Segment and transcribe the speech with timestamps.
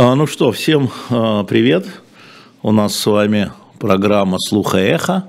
[0.00, 1.84] А, ну что, всем а, привет.
[2.62, 3.50] У нас с вами
[3.80, 5.24] программа «Слуха эхо».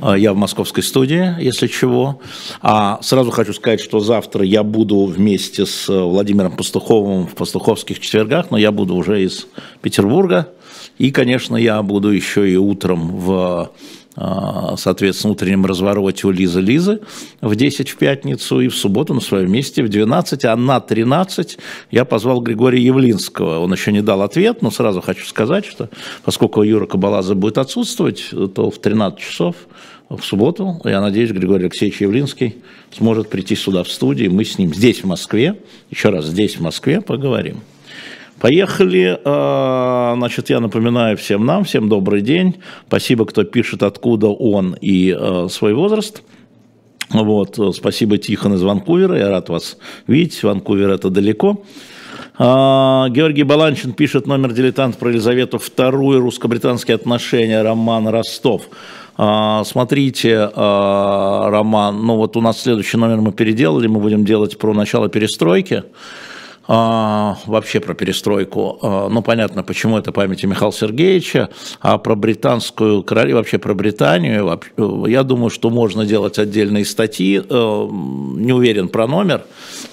[0.00, 2.20] А, я в московской студии, если чего.
[2.62, 8.52] А сразу хочу сказать, что завтра я буду вместе с Владимиром Пастуховым в Пастуховских четвергах,
[8.52, 9.48] но я буду уже из
[9.82, 10.52] Петербурга.
[10.98, 13.72] И, конечно, я буду еще и утром в
[14.16, 17.00] соответственно, утреннем развороте у Лизы Лизы
[17.40, 21.58] в 10 в пятницу и в субботу на своем месте в 12, а на 13
[21.90, 23.58] я позвал Григория Явлинского.
[23.58, 25.90] Он еще не дал ответ, но сразу хочу сказать, что
[26.24, 29.56] поскольку Юра Кабалаза будет отсутствовать, то в 13 часов
[30.08, 32.56] в субботу, я надеюсь, Григорий Алексеевич Явлинский
[32.96, 35.58] сможет прийти сюда в студию, мы с ним здесь, в Москве,
[35.90, 37.60] еще раз здесь, в Москве, поговорим.
[38.40, 39.18] Поехали.
[39.24, 42.56] А, значит, я напоминаю всем нам, всем добрый день.
[42.86, 46.22] Спасибо, кто пишет, откуда он и а, свой возраст.
[47.10, 50.42] Вот, спасибо Тихон из Ванкувера, я рад вас видеть.
[50.42, 51.62] Ванкувер это далеко.
[52.36, 58.68] А, Георгий Баланчин пишет номер дилетант про Елизавету II, русско-британские отношения, роман Ростов.
[59.16, 65.08] Смотрите, роман, ну вот у нас следующий номер мы переделали, мы будем делать про начало
[65.08, 65.84] перестройки
[66.68, 68.78] а, вообще про перестройку.
[68.82, 71.50] А, ну, понятно, почему это памяти Михаила Сергеевича,
[71.80, 74.60] а про британскую королеву, вообще про Британию,
[75.06, 79.44] я думаю, что можно делать отдельные статьи, э, не уверен про номер,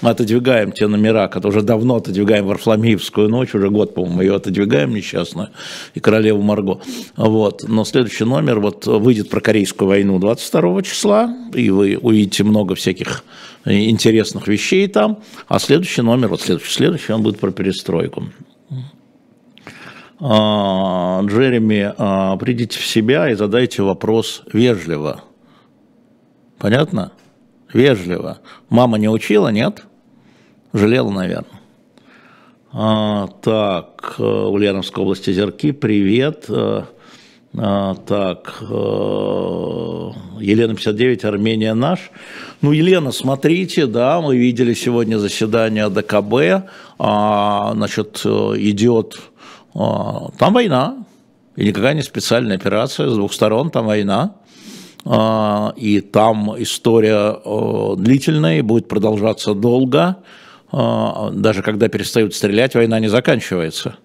[0.01, 4.93] мы отодвигаем те номера, которые уже давно отодвигаем Варфломеевскую ночь, уже год, по-моему, ее отодвигаем
[4.93, 5.49] несчастную,
[5.93, 6.79] и королеву Марго.
[7.15, 7.63] Вот.
[7.67, 13.23] Но следующий номер вот выйдет про Корейскую войну 22 числа, и вы увидите много всяких
[13.65, 18.25] интересных вещей там, а следующий номер, вот следующий, следующий, он будет про перестройку.
[20.19, 25.23] А, Джереми, а, придите в себя и задайте вопрос вежливо.
[26.57, 27.11] Понятно?
[27.73, 28.39] Вежливо.
[28.69, 29.83] Мама не учила, нет?
[30.71, 31.59] Жалела, наверное.
[32.71, 36.45] А, так, э, Ульяновской области Зерки, привет.
[36.49, 36.83] Э,
[37.55, 38.65] а, так, э,
[40.39, 42.09] Елена 59, Армения наш.
[42.61, 49.19] Ну, Елена, смотрите, да, мы видели сегодня заседание ДКБ, а, значит, идет,
[49.75, 51.05] а, там война,
[51.55, 54.35] и никакая не специальная операция, с двух сторон там война,
[55.05, 60.17] а, и там история а, длительная и будет продолжаться долго,
[60.71, 63.97] а, даже когда перестают стрелять, война не заканчивается.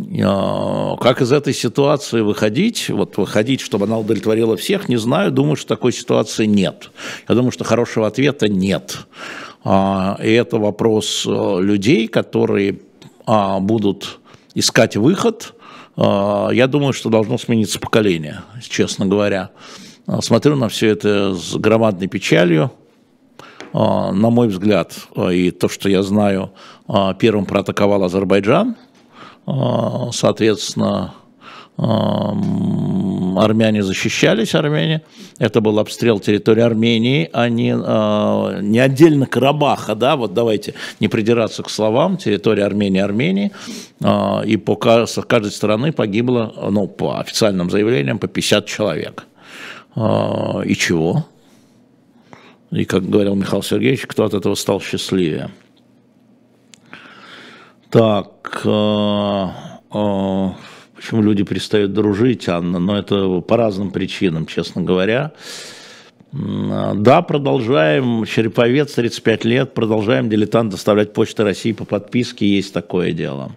[0.00, 5.56] А, как из этой ситуации выходить, вот выходить, чтобы она удовлетворила всех, не знаю, думаю,
[5.56, 6.90] что такой ситуации нет.
[7.28, 8.98] Я думаю, что хорошего ответа нет.
[9.64, 12.80] А, и это вопрос э, людей, которые
[13.26, 14.18] а, будут
[14.54, 15.54] искать выход.
[15.94, 19.50] Я думаю, что должно смениться поколение, честно говоря.
[20.20, 22.72] Смотрю на все это с громадной печалью.
[23.74, 24.94] На мой взгляд,
[25.30, 26.52] и то, что я знаю,
[27.18, 28.76] первым проатаковал Азербайджан–
[29.46, 31.14] соответственно,
[33.38, 35.02] армяне защищались, армяне.
[35.38, 41.08] Это был обстрел территории Армении, а не, а, не отдельно Карабаха, да, вот давайте не
[41.08, 43.52] придираться к словам, территория Армении, Армении,
[44.02, 49.26] а, и по каждой стороны погибло, ну, по официальным заявлениям, по 50 человек.
[49.94, 51.26] И чего?
[52.70, 55.50] И, как говорил Михаил Сергеевич, кто от этого стал счастливее?
[57.92, 59.48] Так, э,
[60.96, 62.78] почему люди перестают дружить, Анна?
[62.78, 65.32] Но это по разным причинам, честно говоря.
[66.32, 68.24] Да, продолжаем.
[68.24, 69.74] Череповец, 35 лет.
[69.74, 72.46] Продолжаем дилетант доставлять почты России по подписке.
[72.46, 73.52] Есть такое дело.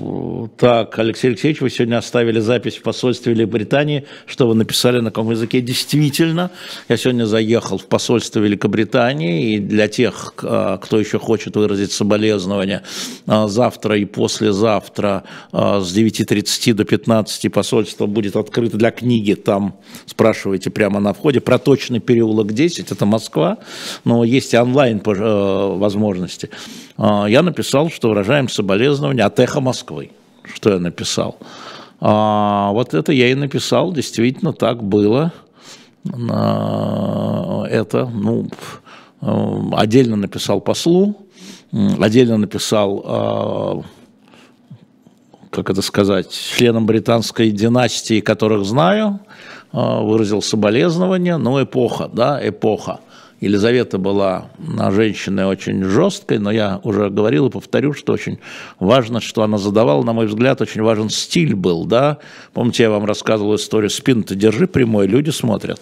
[0.00, 5.10] А, так, Алексей Алексеевич, вы сегодня оставили запись в посольстве Великобритании, что вы написали на
[5.10, 5.60] каком языке.
[5.60, 6.50] Действительно,
[6.88, 12.82] я сегодня заехал в посольство Великобритании, и для тех, а, кто еще хочет выразить соболезнования,
[13.26, 20.70] а, завтра и послезавтра с 9.30 до 15 посольство будет открыто для книги, там спрашивайте
[20.70, 23.58] прямо на входе, проточный переулок 10, это Москва,
[24.04, 26.50] но есть и онлайн э, возможности.
[26.98, 30.10] Я написал, что выражаем соболезнования от эхо Москвы Москвы,
[30.54, 31.36] что я написал.
[32.00, 35.32] А, вот это я и написал, действительно так было.
[36.30, 38.48] А, это, ну,
[39.72, 41.16] отдельно написал послу,
[41.72, 43.82] отдельно написал, а,
[45.50, 49.20] как это сказать, членам британской династии, которых знаю,
[49.72, 53.00] а, выразил соболезнования, но эпоха, да, эпоха.
[53.40, 54.50] Елизавета была
[54.90, 58.38] женщиной очень жесткой, но я уже говорил и повторю, что очень
[58.78, 62.18] важно, что она задавала, на мой взгляд, очень важен стиль был, да.
[62.52, 65.80] Помните, я вам рассказывал историю «Спину-то держи прямой», люди смотрят.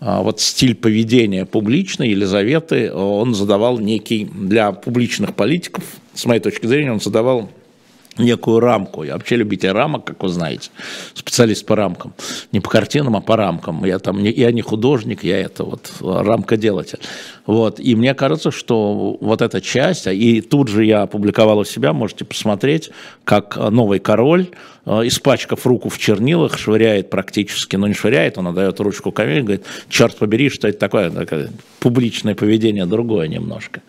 [0.00, 6.66] А вот стиль поведения публичной Елизаветы, он задавал некий для публичных политиков, с моей точки
[6.66, 7.48] зрения, он задавал
[8.18, 9.02] некую рамку.
[9.04, 10.70] Я вообще любитель рамок, как вы знаете,
[11.14, 12.14] специалист по рамкам.
[12.52, 13.84] Не по картинам, а по рамкам.
[13.84, 16.98] Я там не, я не художник, я это вот рамкоделатель.
[17.46, 17.78] Вот.
[17.80, 22.24] И мне кажется, что вот эта часть, и тут же я опубликовал у себя, можете
[22.24, 22.90] посмотреть,
[23.24, 24.48] как новый король,
[24.84, 29.64] э, испачкав руку в чернилах, швыряет практически, ну не швыряет, он отдает ручку камень, говорит,
[29.88, 33.82] черт побери, что это такое, такое публичное поведение другое немножко.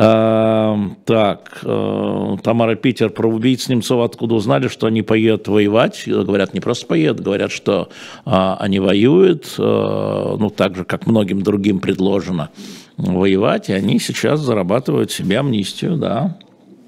[0.00, 6.04] Эм, так, э, Тамара Питер про убийц Немцова откуда узнали, что они поедут воевать?
[6.06, 7.88] Говорят, не просто поедут, говорят, что
[8.24, 12.50] а, они воюют, э, ну, так же, как многим другим предложено
[12.96, 16.38] воевать, и они сейчас зарабатывают себе амнистию, да.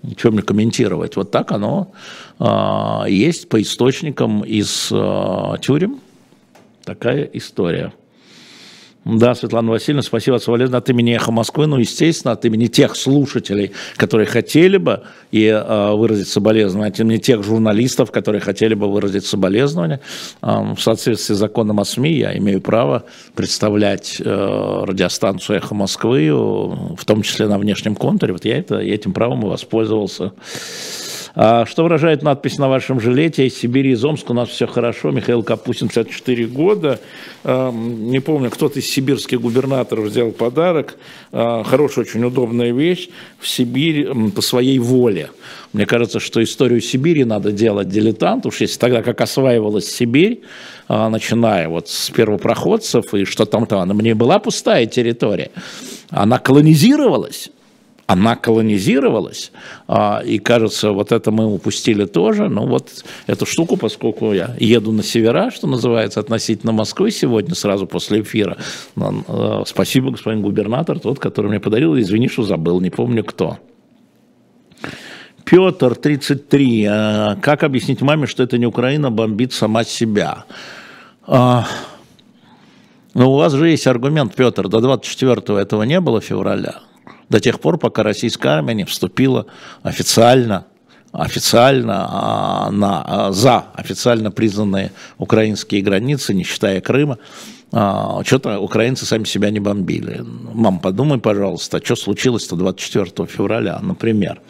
[0.05, 1.17] Ничего мне комментировать.
[1.17, 1.93] Вот так оно
[3.07, 4.87] есть по источникам из
[5.61, 6.01] тюрем.
[6.85, 7.93] Такая история.
[9.05, 12.95] Да, Светлана Васильевна, спасибо от соболезнования от имени «Эхо Москвы», ну, естественно, от имени тех
[12.95, 18.93] слушателей, которые хотели бы и э, выразить соболезнования, от имени тех журналистов, которые хотели бы
[18.93, 20.01] выразить соболезнования.
[20.43, 23.05] Э, в соответствии с законом о СМИ я имею право
[23.35, 28.35] представлять э, радиостанцию «Эхо Москвы», в том числе на внешнем контуре.
[28.35, 30.33] Вот я, это, этим правом и воспользовался.
[31.35, 33.47] А что выражает надпись на вашем жилете?
[33.47, 35.11] Из Сибири, из Омска у нас все хорошо.
[35.11, 37.01] Михаил Капустин, 54 года.
[37.45, 40.97] А, не помню, кто-то из сибирских губернаторов взял подарок.
[41.33, 43.09] А, хорошая, очень удобная вещь.
[43.39, 45.31] В Сибирь по своей воле.
[45.73, 48.47] Мне кажется, что историю Сибири надо делать дилетант.
[48.47, 50.43] Уж если тогда, как осваивалась Сибирь,
[50.89, 55.51] начиная вот с первопроходцев, и что там-то, она мне была пустая территория.
[56.11, 57.51] Она колонизировалась
[58.11, 59.53] она колонизировалась,
[59.87, 62.49] а, и кажется, вот это мы упустили тоже.
[62.49, 67.87] Ну вот эту штуку, поскольку я еду на севера, что называется, относительно Москвы сегодня, сразу
[67.87, 68.57] после эфира.
[68.97, 73.59] Э, спасибо, господин губернатор, тот, который мне подарил, извини, что забыл, не помню кто.
[75.45, 76.87] Петр, 33.
[76.91, 80.47] А, как объяснить маме, что это не Украина бомбит сама себя?
[81.29, 81.65] А,
[83.15, 86.81] ну, у вас же есть аргумент, Петр, до 24 этого не было февраля
[87.31, 89.47] до тех пор, пока российская армия не вступила
[89.83, 90.67] официально
[91.13, 97.19] официально а, на, а, за официально признанные украинские границы, не считая Крыма,
[97.73, 100.23] а, что-то украинцы сами себя не бомбили.
[100.23, 104.41] Мам, подумай, пожалуйста, что случилось-то 24 февраля, например.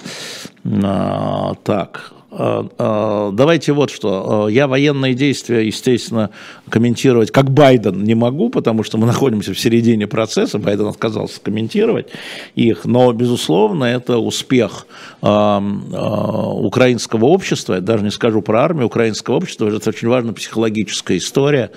[1.65, 4.47] Так, давайте вот что.
[4.47, 6.31] А, я военные действия, естественно,
[6.69, 10.59] комментировать как Байден не могу, потому что мы находимся в середине процесса.
[10.59, 12.09] Байден отказался комментировать
[12.55, 12.85] их.
[12.85, 14.87] Но, безусловно, это успех
[15.21, 17.75] украинского общества.
[17.75, 19.69] Я даже не скажу про армию украинского общества.
[19.69, 21.71] Это очень важная психологическая история.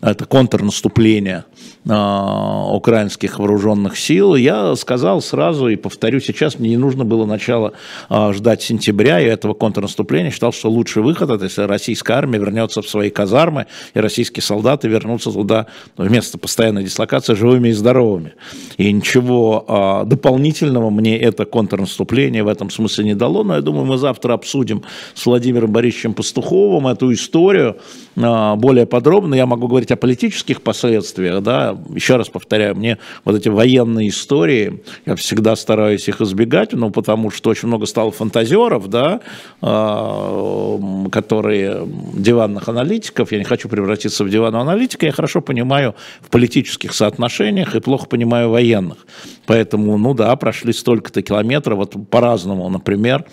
[0.00, 1.44] Это контрнаступление
[1.88, 4.34] украинских вооруженных сил.
[4.34, 7.72] Я сказал сразу и повторю сейчас, мне не нужно было начала
[8.10, 12.82] ждать сентября и этого контрнаступления наступления, считал, что лучший выход, это если российская армия вернется
[12.82, 18.32] в свои казармы, и российские солдаты вернутся туда вместо постоянной дислокации живыми и здоровыми.
[18.76, 23.86] И ничего а, дополнительного мне это контрнаступление в этом смысле не дало, но я думаю,
[23.86, 24.82] мы завтра обсудим
[25.14, 27.76] с Владимиром Борисовичем Пастуховым эту историю
[28.18, 29.34] более подробно.
[29.34, 34.82] Я могу говорить о политических последствиях, да, еще раз повторяю, мне вот эти военные истории,
[35.06, 39.20] я всегда стараюсь их избегать, ну, потому что очень много стало фантазеров, да,
[39.62, 40.78] а,
[41.12, 46.94] которые диванных аналитиков, я не хочу превратиться в диванного аналитика, я хорошо понимаю в политических
[46.94, 48.98] соотношениях и плохо понимаю военных.
[49.46, 53.24] Поэтому, ну да, прошли столько-то километров, вот по-разному, например,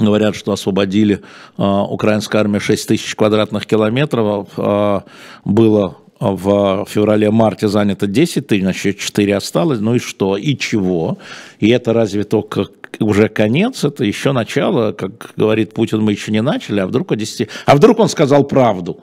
[0.00, 1.20] Говорят, что освободили
[1.58, 4.48] э, украинская армия 6 тысяч квадратных километров.
[4.56, 5.00] Э,
[5.44, 9.80] было в феврале-марте занято 10 тысяч, значит, 4 осталось.
[9.80, 10.36] Ну и что?
[10.36, 11.18] И чего?
[11.60, 12.66] И это разве только
[12.98, 17.16] уже конец, это еще начало, как говорит Путин, мы еще не начали, а вдруг о
[17.16, 17.48] 10...
[17.64, 19.00] А вдруг он сказал правду?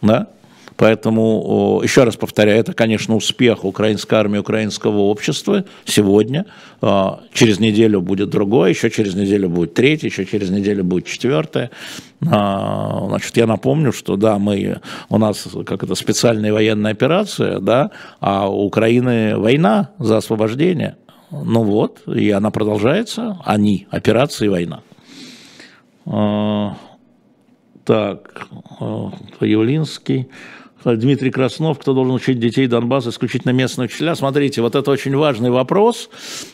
[0.00, 0.28] Да?
[0.76, 6.46] Поэтому, еще раз повторяю, это, конечно, успех украинской армии, украинского общества сегодня.
[6.80, 11.70] А, через неделю будет другое, еще через неделю будет третье, еще через неделю будет четвертое.
[12.28, 17.90] А, значит, я напомню, что да, мы, у нас как это специальная военная операция, да,
[18.20, 20.96] а у Украины война за освобождение.
[21.30, 24.82] Ну вот, и она продолжается, они, операция и война.
[26.06, 26.76] А,
[27.84, 28.48] так,
[29.40, 30.28] Явлинский.
[30.84, 34.14] Дмитрий Краснов, кто должен учить детей Донбасса исключительно местные учителя.
[34.14, 36.10] Смотрите, вот это очень важный вопрос,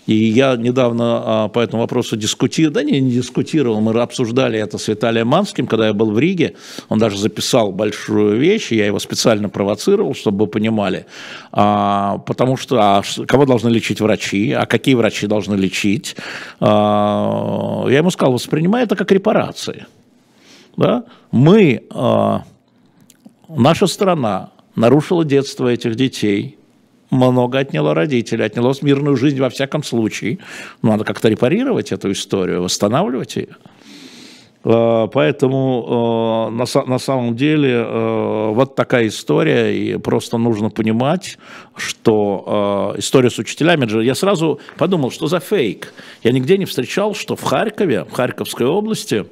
[0.07, 4.79] и я недавно а, по этому вопросу дискутировал, да не, не дискутировал, мы обсуждали это
[4.79, 6.55] с Виталием Манским, когда я был в Риге,
[6.89, 11.07] он даже записал большую вещь, я его специально провоцировал, чтобы вы понимали,
[11.53, 16.17] а, потому что а, кого должны лечить врачи, а какие врачи должны лечить,
[16.61, 19.87] а, я ему сказал, воспринимай это как репарации.
[20.77, 21.05] Да?
[21.33, 21.83] Мы...
[21.91, 22.45] А,
[23.49, 26.59] Наша страна нарушила детство этих детей,
[27.11, 30.38] много отняло родителей, отняло мирную жизнь во всяком случае.
[30.83, 33.57] Надо как-то репарировать эту историю, восстанавливать ее.
[34.64, 41.38] А, поэтому а, на самом деле а, вот такая история, и просто нужно понимать,
[41.75, 45.95] что история с учителями, я сразу подумал, что за фейк.
[46.23, 49.25] Я нигде не встречал, что в Харькове, в Харьковской области,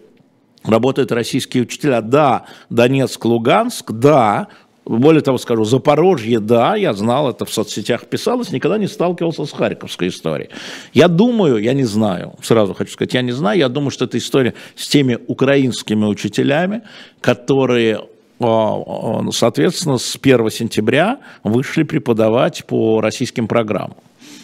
[0.67, 2.01] работают российские учителя.
[2.01, 4.49] Да, Донецк, Луганск, да,
[4.85, 9.53] более того скажу, Запорожье, да, я знал, это в соцсетях писалось, никогда не сталкивался с
[9.53, 10.51] Харьковской историей.
[10.95, 14.17] Я думаю, я не знаю, сразу хочу сказать, я не знаю, я думаю, что это
[14.17, 16.83] история с теми украинскими учителями,
[17.21, 18.01] которые
[18.39, 23.97] соответственно, с 1 сентября вышли преподавать по российским программам.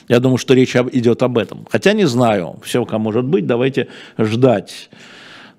[0.08, 1.66] Я думаю, что речь идет об этом.
[1.70, 3.88] Хотя не знаю, все, как может быть, давайте
[4.18, 4.88] ждать.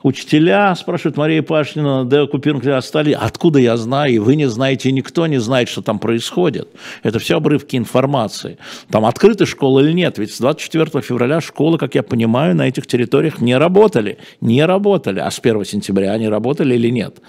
[0.04, 3.16] Учителя, спрашивают Мария Пашнина, деоккупированные остались.
[3.18, 4.14] Откуда я знаю?
[4.14, 6.68] И вы не знаете, никто не знает, что там происходит.
[7.04, 8.58] Это все обрывки информации.
[8.92, 10.18] Там открыты школы или нет?
[10.18, 14.18] Ведь с 24 февраля школы, как я понимаю, на этих территориях не работали.
[14.42, 15.22] Не работали.
[15.22, 17.20] А с 1 сентября они работали или нет?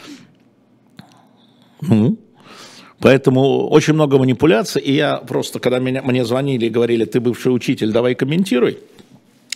[1.80, 2.18] Ну,
[2.98, 7.54] Поэтому очень много манипуляций, и я просто, когда меня, мне звонили и говорили, ты бывший
[7.54, 8.78] учитель, давай комментируй,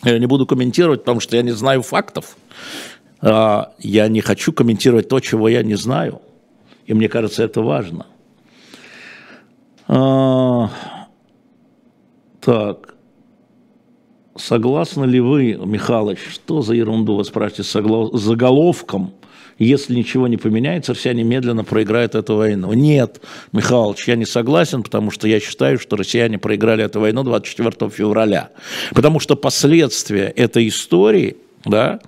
[0.05, 2.37] я не буду комментировать, потому что я не знаю фактов.
[3.21, 6.21] А, я не хочу комментировать то, чего я не знаю.
[6.87, 8.07] И мне кажется, это важно.
[9.87, 10.71] А,
[12.41, 12.95] так.
[14.37, 19.15] Согласны ли вы, Михалыч, что за ерунду вы спрашиваете с заголовком,
[19.59, 22.73] если ничего не поменяется, все немедленно проиграют эту войну.
[22.73, 23.21] Нет,
[23.51, 28.51] Михалыч, я не согласен, потому что я считаю, что россияне проиграли эту войну 24 февраля.
[28.95, 31.99] Потому что последствия этой истории, да,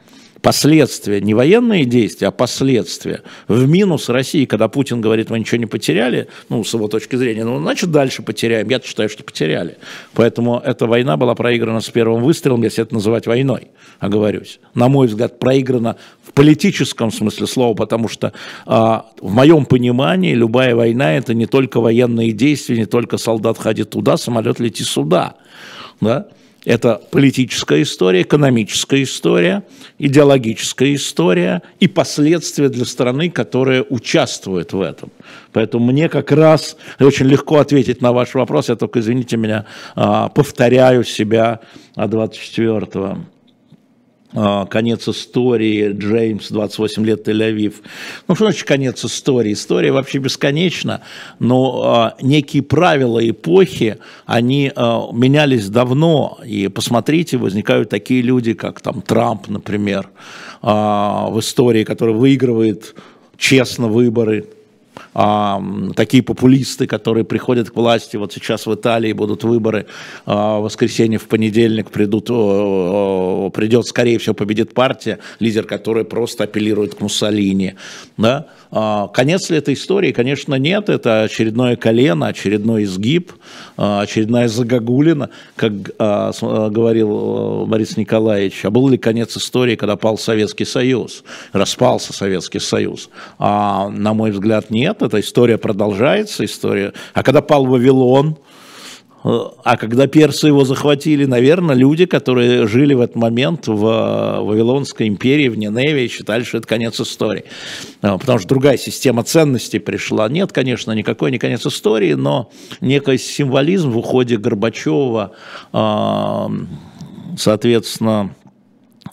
[0.43, 5.67] последствия, не военные действия, а последствия в минус России, когда Путин говорит, мы ничего не
[5.67, 8.69] потеряли, ну, с его точки зрения, ну, значит, дальше потеряем.
[8.69, 9.77] Я считаю, что потеряли.
[10.15, 13.69] Поэтому эта война была проиграна с первым выстрелом, если это называть войной,
[13.99, 14.61] оговорюсь.
[14.75, 18.33] На мой взгляд, проиграна в политическом смысле слова, потому что
[18.67, 23.91] а, в моем понимании любая война– это не только военные действия, не только солдат ходит
[23.91, 25.35] туда, самолет летит сюда.
[26.01, 26.29] Да?
[26.65, 29.63] Это политическая история, экономическая история,
[29.99, 35.11] идеологическая история и последствия для страны, которая участвует в этом.
[35.53, 38.69] Поэтому мне как раз очень легко ответить на ваш вопрос.
[38.69, 39.65] Я только, извините меня,
[39.95, 41.61] а, повторяю себя
[41.97, 43.19] 24 а,
[44.33, 47.75] конец истории, Джеймс, 28 лет, Тель-Авив.
[48.29, 49.53] Ну, что значит конец истории?
[49.53, 51.03] История вообще бесконечна,
[51.39, 58.81] но а, некие правила эпохи, они а, менялись давно, и посмотрите, возникают такие люди, как
[58.81, 60.09] там Трамп, например,
[60.63, 62.95] а, в истории, который выигрывает
[63.37, 64.47] честно выборы,
[65.15, 65.63] а,
[65.97, 69.87] такие популисты, которые приходят к власти, вот сейчас в Италии будут выборы,
[70.27, 76.95] а, в воскресенье, в понедельник придут, придет, скорее всего, победит партия, лидер которой просто апеллирует
[76.95, 77.75] к Муссолини,
[78.17, 80.13] да, конец ли этой истории?
[80.13, 80.89] Конечно, нет.
[80.89, 83.33] Это очередное колено, очередной изгиб,
[83.77, 86.33] а, очередная загогулина, как а,
[86.71, 88.65] говорил Борис Николаевич.
[88.65, 93.11] А был ли конец истории, когда пал Советский Союз, распался Советский Союз?
[93.39, 95.03] А, на мой взгляд, нет.
[95.03, 96.45] Эта история продолжается.
[96.45, 96.93] История.
[97.15, 98.37] А когда пал Вавилон,
[99.23, 105.09] а когда персы его захватили, наверное, люди, которые жили в этот момент в э, Вавилонской
[105.09, 107.45] империи, в Ниневе, считали, что это конец истории.
[108.01, 110.29] А, потому что другая система ценностей пришла.
[110.31, 112.51] Нет, конечно, никакой не конец истории, но
[112.81, 115.33] некий символизм в уходе Горбачева,
[117.37, 118.35] соответственно,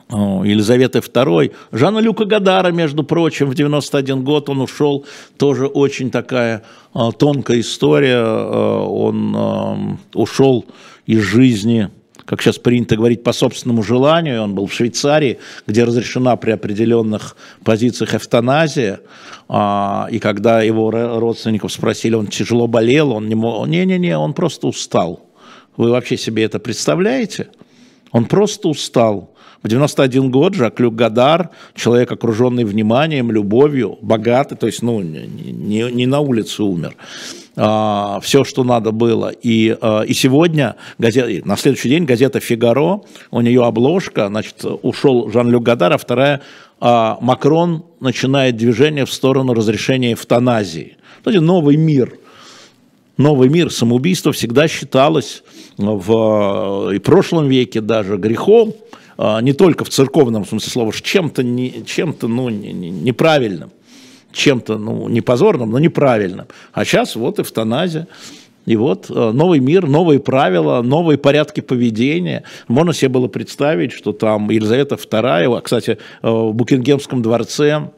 [0.09, 5.05] Елизаветы II, Жанна Люка Гадара, между прочим, в 91 год он ушел,
[5.37, 10.65] тоже очень такая а, тонкая история, а, он а, ушел
[11.05, 11.89] из жизни,
[12.23, 17.35] как сейчас принято говорить, по собственному желанию, он был в Швейцарии, где разрешена при определенных
[17.63, 18.99] позициях эвтаназия,
[19.49, 25.25] и когда его родственников спросили, он тяжело болел, он не мог, не-не-не, он просто устал.
[25.77, 27.47] Вы вообще себе это представляете?
[28.11, 29.31] Он просто устал
[29.63, 36.05] В 91 год Жак-Люк Гадар, человек, окруженный вниманием, любовью, богатый, то есть, ну, не, не
[36.05, 36.95] на улице умер.
[37.55, 39.29] А, все, что надо было.
[39.29, 45.31] И, а, и сегодня, газета, на следующий день газета «Фигаро», у нее обложка, значит, ушел
[45.31, 46.41] Жан-Люк Гадар, а вторая
[46.79, 50.97] а, Макрон начинает движение в сторону разрешения эвтаназии.
[51.19, 52.13] Кстати, новый мир–
[53.17, 53.71] новый мир.
[53.71, 55.43] Самоубийство всегда считалось
[55.77, 58.73] в и прошлом веке даже грехом,
[59.17, 63.71] не только в церковном смысле слова, чем-то не, чем-то ну, неправильным,
[64.31, 66.47] чем-то ну, не позорным, но неправильным.
[66.74, 68.07] А сейчас вот эвтаназия.
[68.67, 72.43] И вот а, новый мир, новые правила, новые порядки поведения.
[72.67, 77.89] Можно себе было представить, что там Елизавета II, кстати, в Букингемском дворце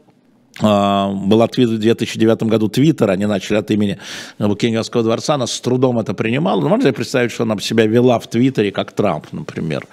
[0.62, 3.98] а, был открыт в 2009 году Твиттер, они начали от имени
[4.38, 6.62] Букингемского дворца, она с трудом это принимала.
[6.62, 9.88] Но можно себе представить, что она себя вела в Твиттере, как Трамп, например.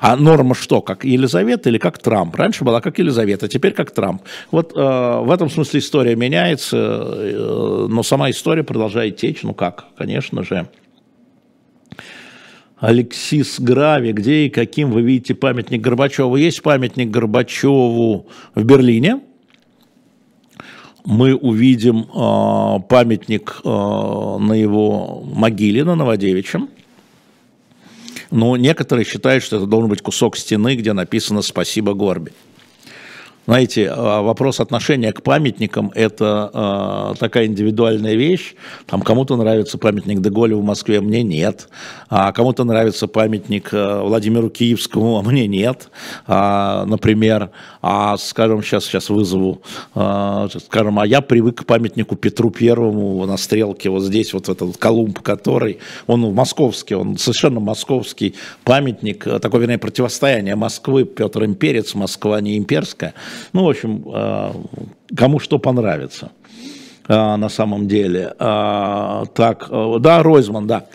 [0.00, 2.34] А норма что, как Елизавета или как Трамп?
[2.34, 4.22] Раньше была как Елизавета, теперь как Трамп.
[4.50, 9.42] Вот э, в этом смысле история меняется, э, но сама история продолжает течь.
[9.42, 10.68] Ну как, конечно же.
[12.78, 16.36] Алексис Грави, где и каким вы видите памятник Горбачеву?
[16.36, 19.20] Есть памятник Горбачеву в Берлине,
[21.04, 26.70] мы увидим э, памятник э, на его могиле, на Новодевичьем.
[28.30, 32.32] Но некоторые считают, что это должен быть кусок стены, где написано «Спасибо, Горби».
[33.50, 38.54] Знаете, а, вопрос отношения к памятникам– это э, такая индивидуальная вещь.
[38.86, 41.68] Там кому-то нравится памятник Деголю в Москве, мне нет.
[42.08, 45.88] А кому-то нравится памятник э, Владимиру Киевскому, а мне нет.
[46.28, 47.50] А, например,
[47.82, 49.62] а, скажем, сейчас, сейчас вызову,
[49.96, 54.76] э, скажем, а я привык к памятнику Петру Первому на Стрелке, вот здесь вот этот
[54.76, 62.40] Колумб, который, он московский, он совершенно московский памятник, такое, вернее, противостояние Москвы, Петр Имперец, Москва
[62.40, 63.12] не имперская–
[63.52, 64.54] ну, в общем, а,
[65.16, 66.30] кому что понравится
[67.08, 68.34] а, на самом деле.
[68.38, 69.68] А, так,
[70.00, 70.86] да, Ройзман, да.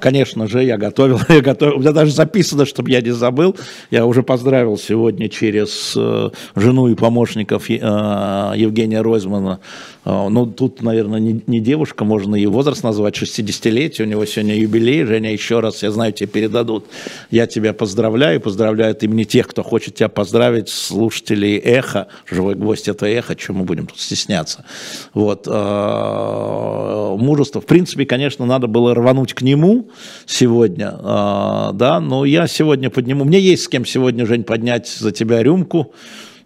[0.00, 3.56] Конечно же, я готовил, я готовил, у меня даже записано, чтобы я не забыл.
[3.90, 9.60] Я уже поздравил сегодня через э, жену и помощников э, Евгения Ройзмана
[10.06, 15.04] ну, тут, наверное, не, не девушка, можно и возраст назвать, 60-летие, у него сегодня юбилей.
[15.04, 16.86] Женя, еще раз, я знаю, тебе передадут.
[17.32, 22.06] Я тебя поздравляю, поздравляю от имени тех, кто хочет тебя поздравить, слушателей «Эхо».
[22.30, 24.64] Живой гвоздь– это «Эхо», чем мы будем тут стесняться.
[25.12, 25.48] Вот.
[25.50, 27.60] А, мужество.
[27.60, 29.90] В принципе, конечно, надо было рвануть к нему
[30.24, 33.24] сегодня, а, да, но я сегодня подниму.
[33.24, 35.92] Мне есть с кем сегодня, Жень, поднять за тебя рюмку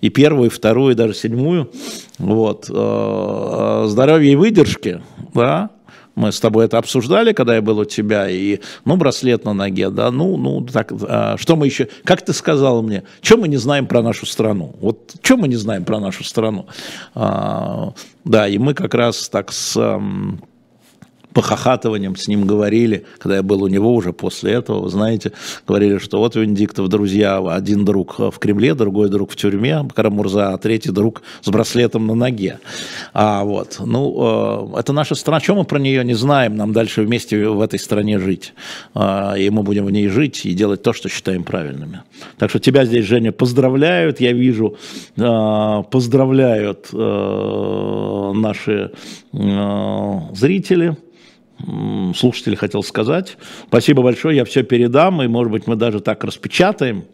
[0.00, 1.70] и первую, и вторую, и даже седьмую.
[2.18, 2.70] Вот.
[2.72, 5.00] Э, здоровья и выдержки,
[5.34, 5.70] да,
[6.14, 9.90] мы с тобой это обсуждали, когда я был у тебя, и, ну, браслет на ноге,
[9.90, 13.56] да, ну, ну, так, а, что мы еще, как ты сказал мне, что мы не
[13.56, 14.74] знаем про нашу страну?
[14.80, 16.66] Вот, что мы не знаем про нашу страну?
[17.14, 20.00] А, да, и мы как раз так с
[21.32, 25.32] похохатыванием с ним говорили, когда я был у него уже после этого, вы знаете,
[25.66, 30.58] говорили, что вот Венедиктов друзья, один друг в Кремле, другой друг в тюрьме, Карамурза, а
[30.58, 32.58] третий друг с браслетом на ноге.
[33.12, 37.02] А вот, ну, э, это наша страна, чем мы про нее не знаем, нам дальше
[37.02, 38.52] вместе в этой стране жить.
[38.94, 42.02] Э, и мы будем в ней жить и делать то, что считаем правильными.
[42.38, 44.76] Так что тебя здесь, Женя, поздравляют, я вижу,
[45.16, 48.92] э, поздравляют наши
[49.32, 50.96] зрители
[52.16, 53.36] слушатели хотел сказать.
[53.66, 57.04] Спасибо большое, я все передам, и, может быть, мы даже так распечатаем,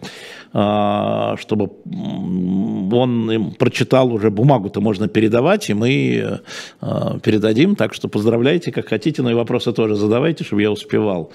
[0.53, 6.41] а, чтобы он им прочитал уже бумагу-то можно передавать, и мы
[6.81, 7.77] а, передадим.
[7.77, 11.31] Так что поздравляйте, как хотите, но и вопросы тоже задавайте, чтобы я успевал.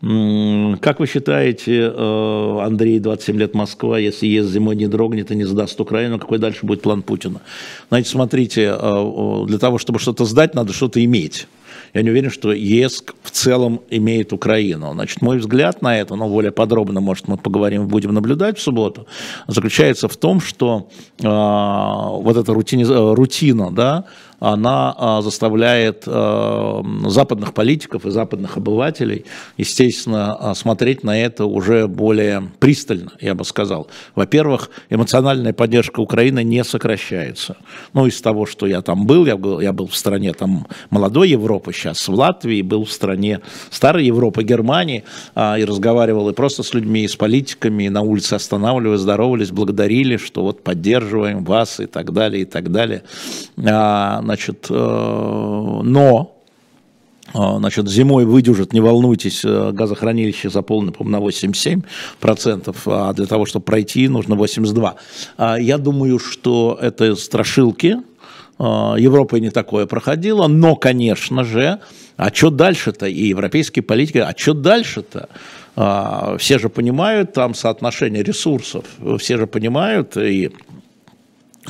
[0.00, 5.44] Как вы считаете, э, Андрей, 27 лет Москва, если ест зимой не дрогнет и не
[5.44, 7.42] сдаст Украину, какой дальше будет план Путина?
[7.90, 11.48] Знаете, смотрите, э, для того, чтобы что-то сдать, надо что-то иметь.
[11.94, 14.92] Я не уверен, что ЕС в целом имеет Украину.
[14.92, 19.06] Значит, мой взгляд на это, но более подробно, может, мы поговорим, будем наблюдать в субботу,
[19.46, 24.04] заключается в том, что э, вот эта рутини, рутина, да,
[24.40, 29.26] она а, заставляет а, западных политиков и западных обывателей,
[29.58, 33.88] естественно, а, смотреть на это уже более пристально, я бы сказал.
[34.14, 37.58] Во-первых, эмоциональная поддержка Украины не сокращается.
[37.92, 41.28] Ну, из того, что я там был, я был, я был в стране там молодой
[41.28, 45.04] Европы, сейчас в Латвии, был в стране старой Европы, Германии,
[45.36, 50.16] и разговаривал и просто с людьми, и с политиками, и на улице останавливались, здоровались, благодарили,
[50.16, 53.02] что вот поддерживаем вас и так далее, и так далее.
[54.30, 56.36] Значит, э, но
[57.34, 63.44] а, значит, зимой выдюжит, не волнуйтесь, э, газохранилище заполнено, по на 87%, а для того,
[63.44, 64.94] чтобы пройти, нужно 82%.
[65.36, 67.96] А, я думаю, что это страшилки,
[68.60, 71.80] а, Европа не такое проходила, но, конечно же,
[72.16, 73.06] а что дальше-то?
[73.06, 75.28] И европейские политики, а что дальше-то?
[76.38, 78.84] Все же понимают там соотношение ресурсов,
[79.18, 80.50] все же понимают, и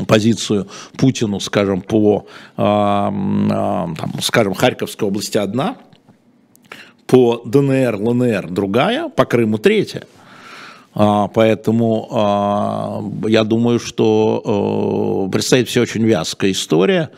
[0.06, 2.26] позицию Путину, скажем, по,
[2.56, 5.76] там, скажем, Харьковской области одна,
[7.06, 10.04] по ДНР, ЛНР другая, по Крыму третья.
[10.94, 12.08] Поэтому
[13.28, 17.10] я думаю, что предстоит все очень вязкая история.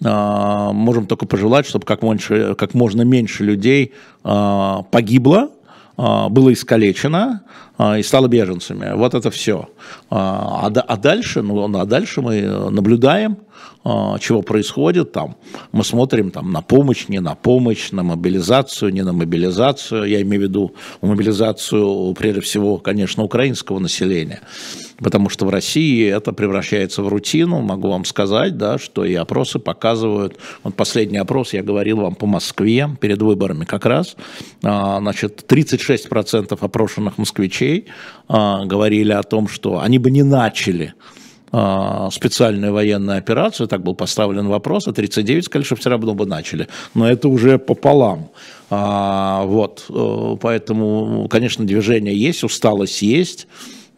[0.00, 5.50] Можем только пожелать, чтобы как, меньше, как можно меньше людей погибло,
[5.96, 7.42] было искалечено,
[7.78, 8.94] а, и стало беженцами.
[8.94, 9.68] Вот это все.
[10.10, 13.51] А, а, а дальше, ну, а дальше мы наблюдаем, а,
[14.20, 15.36] чего происходит там.
[15.72, 20.04] Мы смотрим там на помощь, не на помощь, на мобилизацию, не на мобилизацию.
[20.04, 24.40] Я имею в виду мобилизацию, прежде всего, конечно, украинского населения.
[24.98, 27.60] Потому что в России это превращается в рутину.
[27.60, 30.36] Могу вам сказать, да, что и опросы показывают.
[30.62, 34.14] Вот последний опрос я говорил вам по Москве перед выборами как раз.
[34.60, 37.86] Значит, 36% опрошенных москвичей
[38.28, 40.94] говорили о том, что они бы не начали
[41.54, 46.24] а, специальную военную операцию, так был поставлен вопрос, а 39 сказали, что все равно бы
[46.24, 46.66] начали.
[46.94, 48.30] Но это уже пополам.
[48.70, 53.48] А, вот, э, поэтому, конечно, движение есть, усталость есть,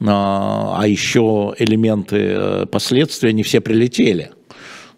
[0.04, 4.32] а, а еще элементы э, последствия не все прилетели.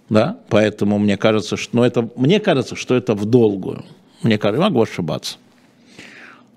[0.08, 0.38] Да?
[0.48, 3.84] Поэтому мне кажется, что, ну, это, мне кажется, что это в долгую.
[4.22, 5.36] Мне кажется, могу ошибаться.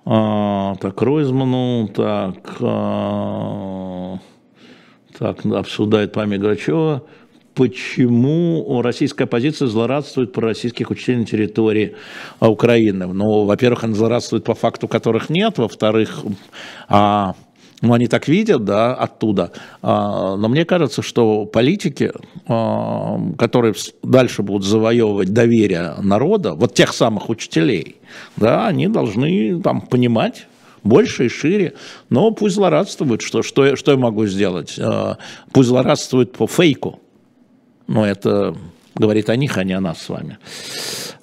[0.05, 2.55] А, так, Ройзману, так...
[2.61, 4.17] А,
[5.19, 7.03] так, обсуждает память Грачева,
[7.53, 11.95] почему российская оппозиция злорадствует про российских учителей на территории
[12.39, 13.05] Украины.
[13.07, 16.23] Ну, во-первых, она злорадствует по факту, которых нет, во-вторых,
[16.87, 17.35] а,
[17.81, 19.51] ну, они так видят, да, оттуда.
[19.81, 22.13] А, но мне кажется, что политики,
[22.47, 27.97] а, которые дальше будут завоевывать доверие народа, вот тех самых учителей,
[28.37, 30.47] да, они должны там понимать,
[30.83, 31.73] больше и шире,
[32.09, 34.75] но пусть злорадствуют, что, что, что я могу сделать?
[34.79, 35.17] А,
[35.51, 36.99] пусть злорадствуют по фейку,
[37.87, 38.55] но это
[38.95, 40.37] говорит о них, а не о нас с вами.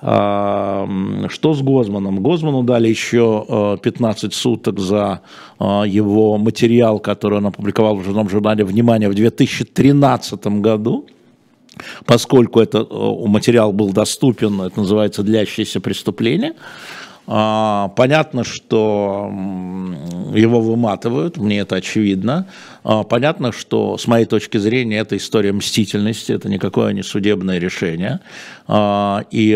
[0.01, 0.89] А,
[1.29, 2.23] что с Гозманом?
[2.23, 5.21] Гозману дали еще 15 суток за
[5.59, 11.07] а, его материал, который он опубликовал в журнале, журнале «Внимание» в 2013 году.
[12.07, 12.87] Поскольку это
[13.27, 16.57] материал был доступен, это называется «Длящееся преступление», а,
[17.27, 19.31] понятно, что
[20.33, 22.47] его выматывают, мне это очевидно.
[22.89, 28.21] А, понятно, что с моей точки зрения это история мстительности, это никакое не судебное решение.
[28.69, 29.55] А, и,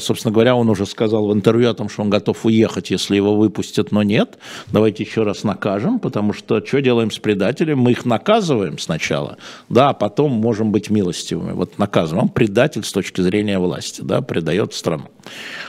[0.00, 3.36] собственно говоря, он уже сказал в интервью о том, что он готов уехать, если его
[3.36, 4.38] выпустят, но нет.
[4.66, 7.78] Давайте еще раз накажем, потому что что делаем с предателем?
[7.78, 9.38] Мы их наказываем сначала,
[9.70, 11.52] да, а потом можем быть милостивыми.
[11.52, 12.28] Вот наказываем.
[12.28, 15.04] Предатель с точки зрения власти, да, предает страну.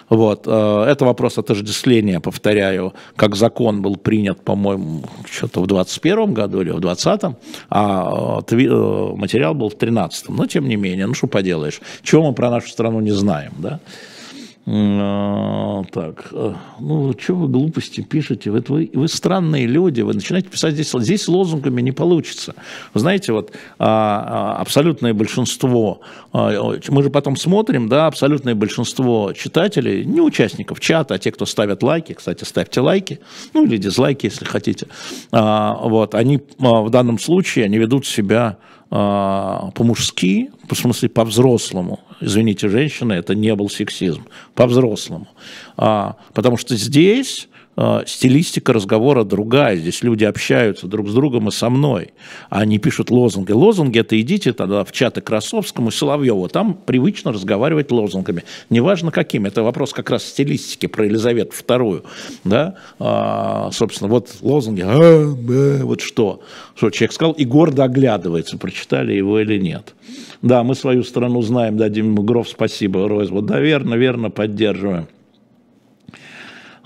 [0.09, 0.47] Вот.
[0.47, 6.79] Это вопрос отождествления, повторяю, как закон был принят, по-моему, что-то в 21 году или в
[6.95, 7.35] 20
[7.69, 12.27] а э, э, материал был в 13 Но, тем не менее, ну что поделаешь, чего
[12.27, 13.79] мы про нашу страну не знаем, да?
[14.71, 18.51] А, так, э, ну, что вы глупости пишете?
[18.51, 22.53] Вы, вы, вы странные люди, вы начинаете писать здесь, здесь лозунгами не получится.
[22.93, 26.01] Вы знаете, вот а, а, абсолютное большинство,
[26.33, 31.81] мы же потом смотрим, да, абсолютное большинство читателей, не участников чата, а те, кто ставят
[31.81, 33.19] лайки, кстати, ставьте лайки,
[33.55, 34.85] ну, или дизлайки, если хотите,
[35.31, 38.57] вот, они в данном случае, они ведут себя
[38.89, 44.25] по-мужски, в смысле по-взрослому, извините, женщины, это не был сексизм,
[44.55, 45.27] по-взрослому.
[45.77, 47.48] А, потому что здесь
[47.81, 49.77] а, стилистика разговора другая.
[49.77, 52.09] Здесь люди общаются друг с другом и со мной.
[52.49, 53.53] Они пишут лозунги.
[53.53, 56.49] Лозунги– это идите тогда в чаты Красовскому, Соловьеву.
[56.49, 58.43] Там привычно разговаривать лозунгами.
[58.69, 59.47] Неважно какими.
[59.47, 62.03] Это вопрос как раз стилистики про Елизавету вторую.
[62.43, 62.75] Да?
[62.99, 64.81] А, собственно, вот лозунги.
[64.85, 66.41] А, а, вот что.
[66.75, 69.95] Что человек сказал и гордо оглядывается, прочитали его или нет.
[70.41, 73.29] Да, мы свою страну знаем, дадим Гров, спасибо, Ройз.
[73.29, 75.07] Вот, да, верно, верно, поддерживаем.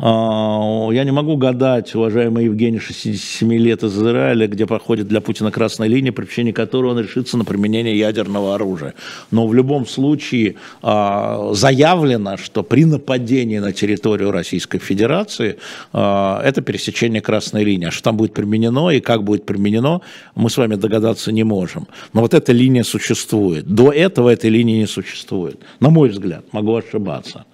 [0.06, 5.50] А, я не могу гадать, уважаемый Евгений, 67 лет из Израиля, где проходит для Путина
[5.50, 8.96] красная линия, при причине которой он решится на применение ядерного оружия.
[9.32, 15.56] Но в любом случае а, заявлено, что при нападении на территорию Российской Федерации
[15.94, 17.88] а, это пересечение красной линии.
[17.88, 20.02] А что там будет применено и как будет применено,
[20.36, 21.88] мы с вами догадаться не можем.
[22.12, 23.68] Но вот эта линия существует.
[23.68, 25.62] До этого этой линии не существует.
[25.80, 27.46] На мой взгляд, могу ошибаться.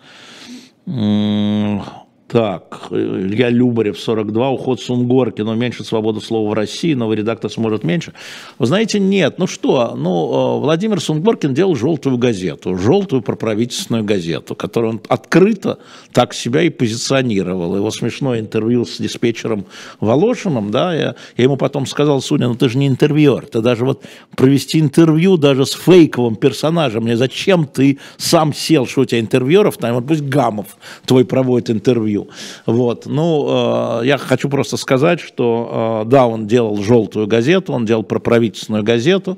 [2.31, 8.13] Так, Илья Любарев, 42, уход Сунгоркина, меньше свободы слова в России, новый редактор сможет меньше.
[8.59, 14.53] Вы знаете, нет, ну что, ну, э, Владимир Сунгоркин делал желтую газету, желтую проправительственную газету,
[14.53, 15.79] которую он открыто
[16.13, 17.75] так себя и позиционировал.
[17.75, 19.65] Его смешное интервью с диспетчером
[19.99, 23.85] Волошиным, да, я, я ему потом сказал, Суня, ну ты же не интервьюер, ты даже
[23.85, 24.03] вот
[24.35, 29.77] провести интервью даже с фейковым персонажем, мне зачем ты сам сел, что у тебя интервьюеров,
[29.77, 32.29] там, вот пусть Гамов твой проводит интервью, интервью.
[32.65, 33.05] Вот.
[33.05, 38.03] Ну, э, я хочу просто сказать, что э, да, он делал желтую газету, он делал
[38.03, 39.37] проправительственную газету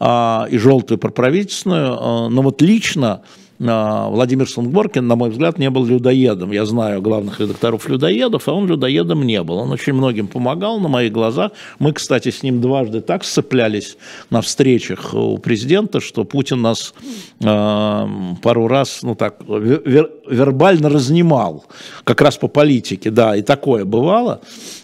[0.00, 3.22] э, и желтую проправительственную, э, но вот лично
[3.58, 6.52] Владимир Сунгоркин, на мой взгляд, не был людоедом.
[6.52, 9.56] Я знаю главных редакторов людоедов, а он людоедом не был.
[9.56, 11.50] Он очень многим помогал на моих глазах.
[11.80, 13.96] Мы, кстати, с ним дважды так сцеплялись
[14.30, 16.94] на встречах у президента, что Путин нас
[17.40, 18.06] э,
[18.42, 21.64] пару раз, ну так, вер, вербально разнимал,
[22.04, 24.40] как раз по политике, да, и такое бывало.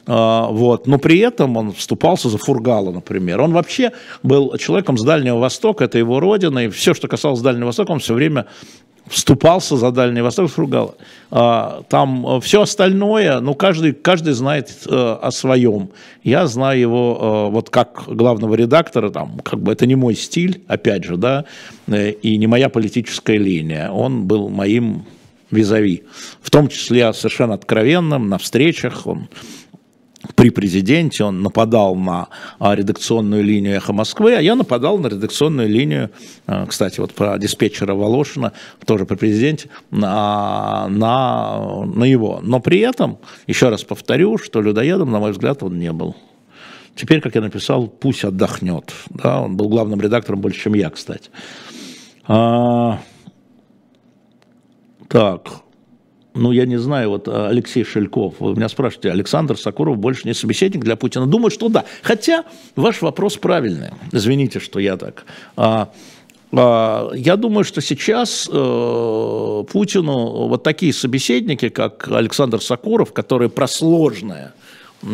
[0.06, 0.86] Э, вот.
[0.86, 3.40] Но при этом он вступался за Фургала, например.
[3.40, 7.66] Он вообще был человеком с Дальнего Востока, это его родина, и все, что касалось Дальнего
[7.66, 8.46] Востока, он все время
[9.06, 10.94] вступался за Дальний Восток Фругала.
[11.30, 15.90] Там э, все остальное, ну, каждый, каждый знает э, о своем.
[16.22, 20.62] Я знаю его э, вот как главного редактора, там, как бы это не мой стиль,
[20.68, 21.44] опять же, да,
[21.86, 23.90] и не моя политическая линия.
[23.90, 25.04] Он был моим
[25.50, 26.04] визави,
[26.40, 29.28] в том числе совершенно откровенным, на встречах, он
[30.34, 35.68] при президенте он нападал на а, редакционную линию «Эхо Москвы», а я нападал на редакционную
[35.68, 36.10] линию,
[36.46, 38.52] а, кстати, вот про диспетчера Волошина,
[38.86, 42.40] тоже при президенте, на, на, на его.
[42.42, 46.16] Но при этом, еще раз повторю, что людоедом, на мой взгляд, он не был.
[46.94, 48.92] Теперь, как я написал, пусть отдохнет.
[49.10, 51.30] Да, он был главным редактором больше, чем я, кстати.
[52.26, 53.00] А,
[55.08, 55.63] так,
[56.34, 60.34] ну, я не знаю, вот а, Алексей Шельков, вы меня спрашиваете, Александр Сакуров больше не
[60.34, 61.26] собеседник для Путина?
[61.26, 61.84] Думаю, что да.
[62.02, 62.44] Хотя
[62.74, 63.90] ваш вопрос правильный.
[64.12, 65.24] Извините, что я так.
[65.56, 65.92] А,
[66.52, 73.68] а, я думаю, что сейчас э, Путину вот такие собеседники, как Александр Сакуров, которые про
[73.68, 74.54] сложное
[75.02, 75.06] э,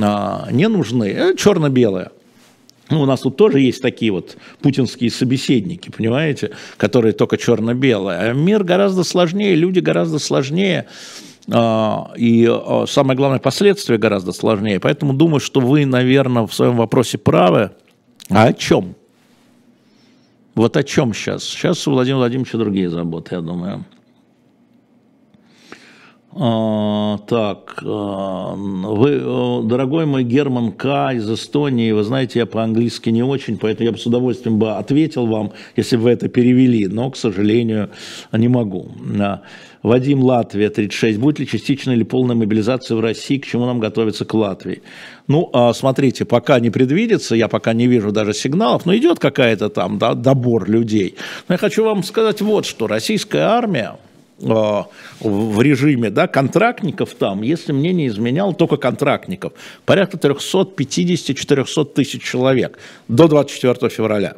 [0.51, 2.13] не нужны, э, черно-белое.
[2.91, 8.19] Ну, у нас тут тоже есть такие вот путинские собеседники, понимаете, которые только черно-белые.
[8.19, 10.87] А мир гораздо сложнее, люди гораздо сложнее.
[11.53, 14.81] А, и а, самое главное, последствия гораздо сложнее.
[14.81, 17.71] Поэтому думаю, что вы, наверное, в своем вопросе правы.
[18.29, 18.97] А о чем?
[20.57, 21.45] Вот о чем сейчас?
[21.45, 23.85] Сейчас у Владимира Владимировича другие заботы, я думаю.
[26.33, 31.13] А, так, а, вы, дорогой мой Герман К.
[31.13, 35.27] из Эстонии, вы знаете, я по-английски не очень, поэтому я бы с удовольствием бы ответил
[35.27, 37.91] вам, если бы вы это перевели, но, к сожалению,
[38.33, 38.93] не могу.
[39.83, 41.19] Вадим, Латвия, 36.
[41.19, 43.39] Будет ли частичная или полная мобилизация в России?
[43.39, 44.83] К чему нам готовиться к Латвии?
[45.27, 49.69] Ну, а, смотрите, пока не предвидится, я пока не вижу даже сигналов, но идет какая-то
[49.69, 51.17] там да, добор людей.
[51.49, 52.87] Но я хочу вам сказать вот что.
[52.87, 53.97] Российская армия,
[54.41, 59.53] в режиме да, контрактников там, если мне не изменял, только контрактников,
[59.85, 64.37] порядка 350-400 тысяч человек до 24 февраля.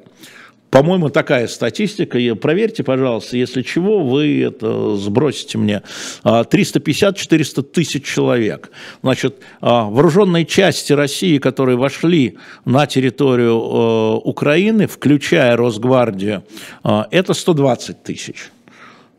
[0.72, 2.18] По-моему, такая статистика.
[2.18, 5.82] И проверьте, пожалуйста, если чего, вы это сбросите мне.
[6.24, 8.70] 350-400 а, тысяч человек.
[9.02, 16.42] Значит, а, вооруженные части России, которые вошли на территорию э, Украины, включая Росгвардию,
[16.82, 18.50] это 120 тысяч.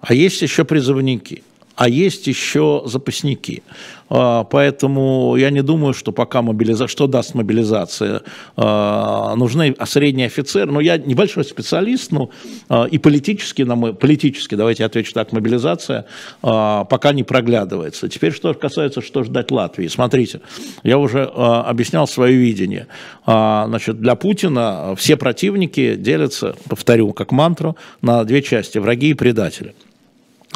[0.04, 1.44] А есть еще призывники,
[1.76, 3.64] а есть еще запасники.
[4.10, 8.22] А, поэтому я не думаю, что пока мобилизация, что даст мобилизация.
[8.56, 10.72] А, нужны средние офицеры.
[10.72, 12.30] Но я небольшой специалист, но
[12.70, 16.06] а, и политически, на мой, политически, давайте отвечу так, мобилизация
[16.42, 18.08] пока не проглядывается.
[18.08, 19.88] Теперь что касается, что ждать Латвии.
[19.88, 20.42] Смотрите,
[20.84, 22.88] я уже объяснял свое видение.
[23.26, 29.74] Значит, для Путина все противники делятся, повторю, как мантру, на две части, враги и предатели.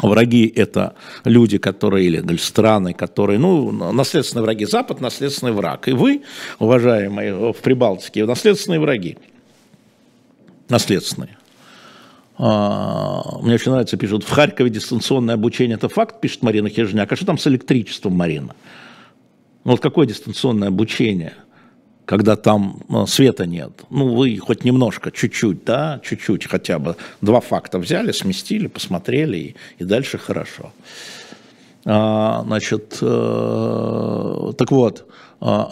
[0.02, 4.64] Враги– это люди, которые, или страны, которые, ну, наследственные враги.
[4.64, 5.88] Запад– наследственный враг.
[5.88, 6.22] И вы,
[6.58, 9.18] уважаемые в Прибалтике, наследственные враги.
[10.68, 11.36] Наследственные.
[12.36, 17.10] А, мне очень нравится, пишут, в Харькове дистанционное обучение– это факт, пишет Марина Хижняк.
[17.10, 18.54] А что там с электричеством, Марина?
[19.64, 21.34] Ну, вот какое дистанционное обучение–
[22.08, 23.70] когда там ну, света нет.
[23.90, 26.96] Ну, вы хоть немножко, чуть-чуть, да, чуть-чуть хотя бы.
[27.20, 30.72] Два факта взяли, сместили, посмотрели, и, и дальше хорошо.
[31.84, 35.06] А, значит, э, так вот,
[35.42, 35.64] э,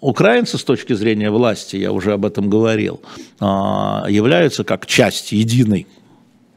[0.00, 3.00] украинцы с точки зрения власти, я уже об этом говорил,
[3.40, 3.44] э,
[4.08, 5.88] являются как часть единой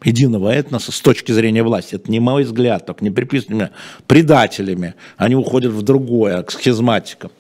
[0.04, 1.96] единого этноса с точки зрения власти.
[1.96, 3.72] Это не мой взгляд, только не приписанными
[4.06, 4.94] предателями.
[5.18, 7.32] Они уходят в другое, к схизматикам.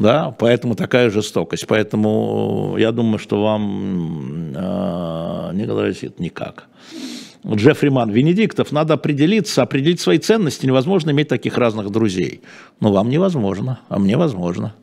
[0.00, 1.66] Да, поэтому такая жестокость.
[1.66, 6.68] Поэтому я думаю, что вам э, не грозит никак.
[7.46, 10.64] Джеффри Ман, Венедиктов, надо определиться, определить свои ценности.
[10.64, 12.40] Невозможно иметь таких разных друзей.
[12.80, 14.74] Но вам невозможно, а мне возможно.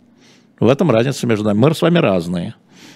[0.60, 1.58] В этом разница между нами.
[1.58, 2.53] Мы с вами разные.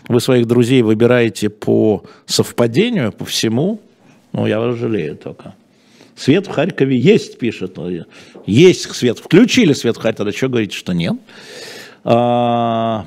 [0.07, 3.81] Вы своих друзей выбираете по совпадению, по всему.
[4.31, 5.55] Ну, я вас жалею только.
[6.15, 7.77] Свет в Харькове есть, пишет.
[8.45, 9.17] Есть свет.
[9.17, 10.25] Включили свет в Харькове.
[10.25, 11.15] Тогда что говорите, что нет?
[12.03, 13.05] А,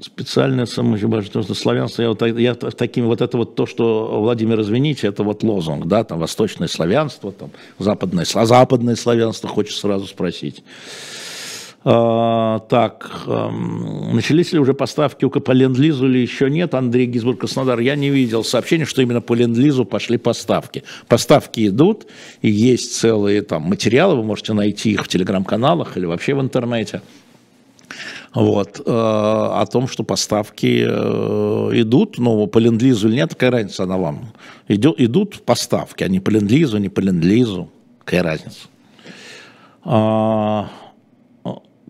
[0.00, 5.22] специальное самобожественное славянство, я, вот, я такими, вот это вот то, что Владимир, извините, это
[5.22, 10.62] вот лозунг, да, там восточное славянство, там западное, западное славянство, хочется сразу спросить.
[11.90, 16.74] А, так, а, начались ли уже поставки по ленд-лизу или еще нет?
[16.74, 20.84] Андрей Гизбург, Краснодар, я не видел сообщения, что именно по ленд-лизу пошли поставки.
[21.06, 22.06] Поставки идут,
[22.42, 27.00] и есть целые там материалы, вы можете найти их в телеграм-каналах или вообще в интернете.
[28.34, 33.84] Вот, э, о том, что поставки э, идут, но по ленд-лизу или нет, какая разница
[33.84, 34.34] она вам?
[34.68, 37.70] Идут поставки, а не по ленд-лизу, не по ленд-лизу,
[38.04, 38.68] какая разница?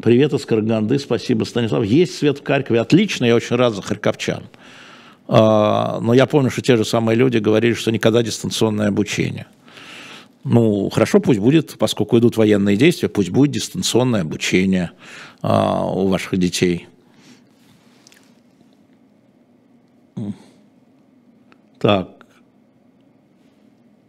[0.01, 1.85] Привет из Караганды, спасибо, Станислав.
[1.85, 4.45] Есть свет в Харькове, отлично, я очень рад за харьковчан.
[5.27, 9.47] А, но я помню, что те же самые люди говорили, что никогда дистанционное обучение.
[10.45, 14.93] Ну, хорошо, пусть будет, поскольку идут военные действия, пусть будет дистанционное обучение
[15.43, 16.87] а, у ваших детей.
[21.81, 22.18] Так,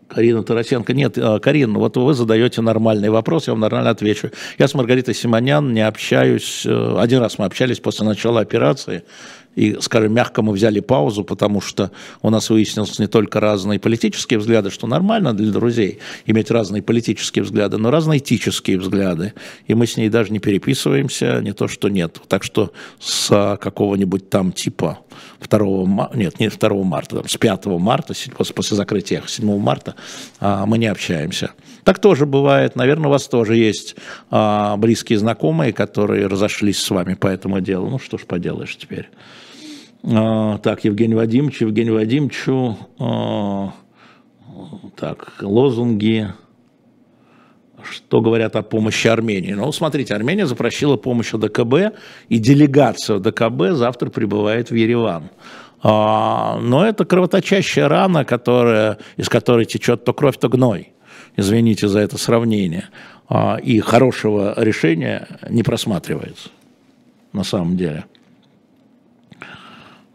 [0.10, 0.94] Карина Тарасенко.
[0.94, 4.32] Нет, э, Карина, вот вы задаете нормальный вопрос, я вам нормально отвечу.
[4.58, 6.66] Я с Маргаритой Симонян не общаюсь.
[6.66, 9.04] Э, один раз мы общались после начала операции.
[9.56, 11.92] И, скажем, мягко мы взяли паузу, потому что
[12.22, 17.44] у нас выяснилось не только разные политические взгляды, что нормально для друзей иметь разные политические
[17.44, 19.34] взгляды, но разные этические взгляды.
[19.68, 22.22] И мы с ней даже не переписываемся, не то что нет.
[22.28, 25.00] Так что с какого-нибудь там типа
[25.48, 29.96] 2 марта, нет, не 2 марта, там, с 5 марта, после, после закрытия 7 марта
[30.40, 31.52] а, мы не общаемся.
[31.84, 32.76] Так тоже бывает.
[32.76, 33.96] Наверное, у вас тоже есть
[34.30, 37.90] а, близкие знакомые, которые разошлись с вами по этому делу.
[37.90, 39.10] Ну, что ж поделаешь теперь.
[40.04, 43.74] А, так, Евгений Вадимович, Евгений Вадимовичу, а,
[44.96, 46.34] так, лозунги,
[47.84, 49.54] что говорят о помощи Армении.
[49.54, 51.96] Ну, смотрите, Армения запросила помощь ДКБ,
[52.30, 55.30] и делегация ДКБ завтра прибывает в Ереван.
[55.82, 60.92] А, но это кровоточащая рана, которая, из которой течет то кровь, то гной.
[61.38, 62.90] Извините за это сравнение.
[63.64, 66.50] И хорошего решения не просматривается
[67.32, 68.06] на самом деле.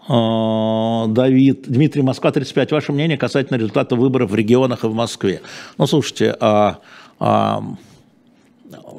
[0.07, 2.73] А, Давид, Дмитрий Москва, 35.
[2.73, 5.41] Ваше мнение касательно результата выборов в регионах и в Москве?
[5.79, 6.79] Ну, слушайте, а,
[7.19, 7.63] а,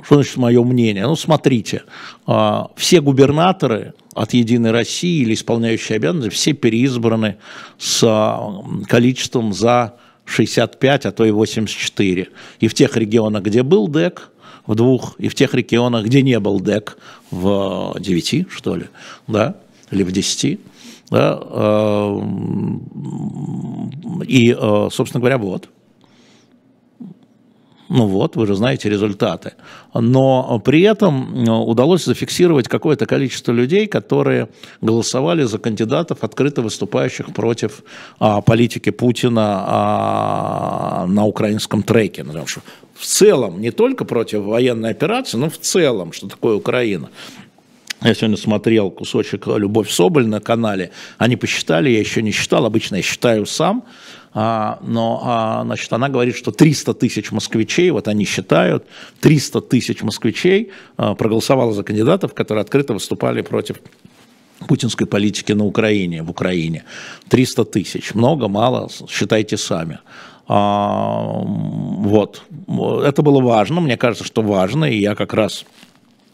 [0.03, 1.05] что значит мое мнение?
[1.05, 1.83] Ну, смотрите,
[2.25, 7.37] а, все губернаторы от «Единой России» или исполняющие обязанности, все переизбраны
[7.77, 12.29] с а, количеством за 65, а то и 84.
[12.59, 14.29] И в тех регионах, где был ДЭК,
[14.65, 16.97] в двух, и в тех регионах, где не был ДЭК,
[17.29, 18.85] в девяти, что ли,
[19.27, 19.55] да,
[19.91, 20.59] или в десяти.
[21.15, 22.21] Да, э,
[24.27, 25.69] и, э, собственно говоря, вот.
[27.87, 29.53] Ну вот, вы же знаете результаты.
[29.93, 34.49] Но при этом э, удалось зафиксировать какое-то количество людей, которые
[34.81, 37.83] голосовали за кандидатов, открыто выступающих против
[38.19, 42.25] а, политики Путина а, на украинском треке.
[42.25, 42.61] Потому что
[42.93, 47.09] в целом, не только против военной операции, но в целом, что такое Украина.
[48.05, 50.91] Я сегодня смотрел кусочек «Любовь Соболь» на канале.
[51.17, 53.83] Они посчитали, я еще не считал, обычно я считаю сам.
[54.31, 58.85] А, но а, значит, она говорит, что 300 тысяч москвичей, вот они считают,
[59.21, 63.77] 300 тысяч москвичей а, проголосовало за кандидатов, которые открыто выступали против
[64.67, 66.83] путинской политики на Украине, в Украине.
[67.29, 68.13] 300 тысяч.
[68.13, 69.97] Много, мало, считайте сами.
[70.47, 72.43] А, вот.
[73.03, 75.65] Это было важно, мне кажется, что важно, и я как раз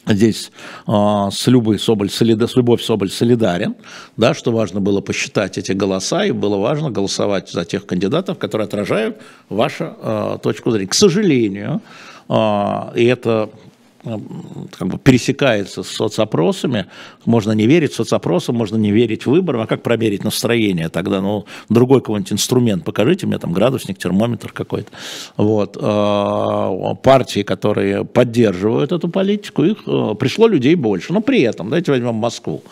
[0.07, 0.51] здесь
[0.87, 0.91] э,
[1.31, 3.75] с, Любой Соболь, солида, с Любовь Соболь солидарен,
[4.17, 8.65] да, что важно было посчитать эти голоса, и было важно голосовать за тех кандидатов, которые
[8.65, 9.17] отражают
[9.49, 10.87] вашу э, точку зрения.
[10.89, 11.81] К сожалению,
[12.29, 12.33] э,
[12.95, 13.49] и это
[14.03, 16.87] как бы пересекается с соцопросами.
[17.25, 19.61] Можно не верить соцопросам, можно не верить выборам.
[19.61, 21.21] А как проверить настроение тогда?
[21.21, 24.91] Ну, другой какой-нибудь инструмент покажите мне, там градусник, термометр какой-то.
[25.37, 25.77] Вот.
[25.79, 31.13] А, партии, которые поддерживают эту политику, их э, пришло людей больше.
[31.13, 32.63] Но при этом, давайте возьмем Москву.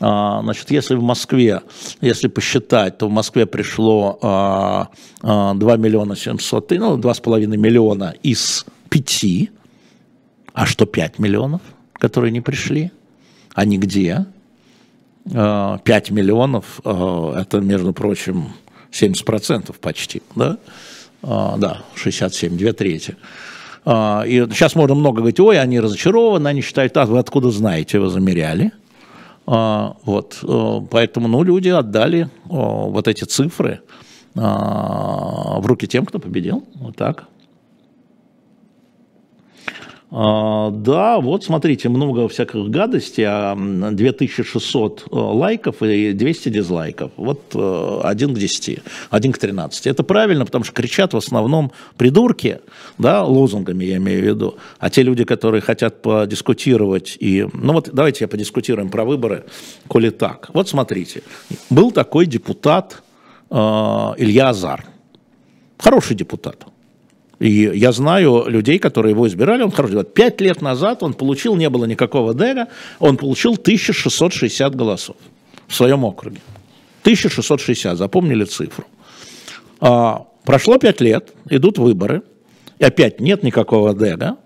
[0.00, 1.62] А, значит, если в Москве,
[2.00, 4.18] если посчитать, то в Москве пришло
[5.22, 9.50] 2 миллиона 700, ну, 2,5 миллиона из 5,
[10.58, 11.60] а что 5 миллионов,
[11.94, 12.90] которые не пришли?
[13.54, 14.26] Они где?
[15.24, 15.80] 5
[16.10, 18.48] миллионов, это, между прочим,
[18.90, 20.58] 70% почти, да?
[21.22, 23.16] Да, 67, две трети.
[23.86, 28.08] И сейчас можно много говорить, ой, они разочарованы, они считают, а вы откуда знаете, вы
[28.08, 28.72] замеряли?
[29.46, 30.38] Вот,
[30.90, 33.80] поэтому, ну, люди отдали вот эти цифры
[34.34, 37.28] в руки тем, кто победил, вот так.
[40.10, 43.26] А, да, вот смотрите, много всяких гадостей,
[43.94, 47.10] 2600 а, э, лайков и 200 дизлайков.
[47.16, 48.78] Вот э, один к 10,
[49.10, 49.86] один к 13.
[49.86, 52.60] Это правильно, потому что кричат в основном придурки,
[52.96, 57.46] да, лозунгами я имею в виду, а те люди, которые хотят подискутировать и...
[57.52, 59.44] Ну вот давайте я подискутируем про выборы,
[59.88, 60.48] коли так.
[60.54, 61.22] Вот смотрите,
[61.68, 63.02] был такой депутат
[63.50, 64.86] э, Илья Азар,
[65.76, 66.66] хороший депутат,
[67.38, 70.02] и я знаю людей, которые его избирали, он хороший.
[70.04, 72.68] Пять лет назад он получил, не было никакого ДЭГа,
[72.98, 75.16] он получил 1660 голосов
[75.68, 76.40] в своем округе.
[77.02, 78.84] 1660, запомнили цифру.
[79.80, 82.22] А, прошло пять лет, идут выборы,
[82.78, 84.36] и опять нет никакого ДЭГа,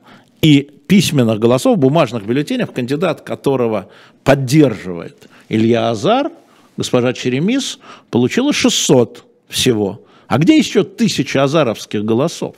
[0.43, 3.89] и письменных голосов, бумажных бюллетенях, кандидат которого
[4.23, 6.31] поддерживает Илья Азар,
[6.77, 7.79] госпожа Черемис,
[8.11, 10.05] получила 600 всего.
[10.27, 12.57] А где еще тысяча азаровских голосов?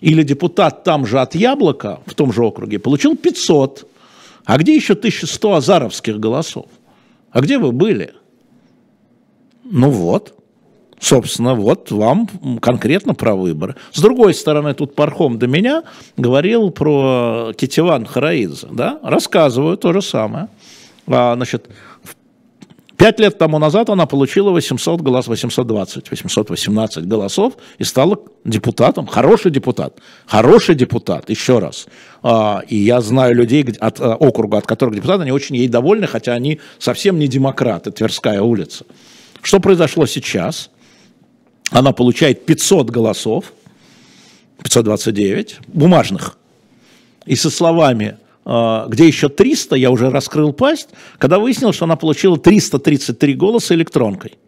[0.00, 3.86] Или депутат там же от Яблока, в том же округе, получил 500.
[4.44, 6.66] А где еще 1100 азаровских голосов?
[7.30, 8.14] А где вы были?
[9.64, 10.34] Ну вот,
[10.98, 12.26] собственно, вот вам
[12.60, 13.76] конкретно про выборы.
[13.92, 15.84] С другой стороны, тут Пархом до меня
[16.16, 20.48] говорил про Китиван Хараидзе, да, рассказываю то же самое.
[21.06, 21.68] А, значит,
[23.00, 29.50] Пять лет тому назад она получила 800 голосов, 820, 818 голосов и стала депутатом, хороший
[29.50, 31.86] депутат, хороший депутат, еще раз.
[32.22, 36.06] А, и я знаю людей от а, округа, от которых депутаты, они очень ей довольны,
[36.06, 38.84] хотя они совсем не демократы, Тверская улица.
[39.40, 40.68] Что произошло сейчас?
[41.70, 43.54] Она получает 500 голосов,
[44.62, 46.36] 529 бумажных,
[47.24, 50.88] и со словами где еще 300, я уже раскрыл пасть,
[51.18, 54.38] когда выяснилось, что она получила 333 голоса электронкой.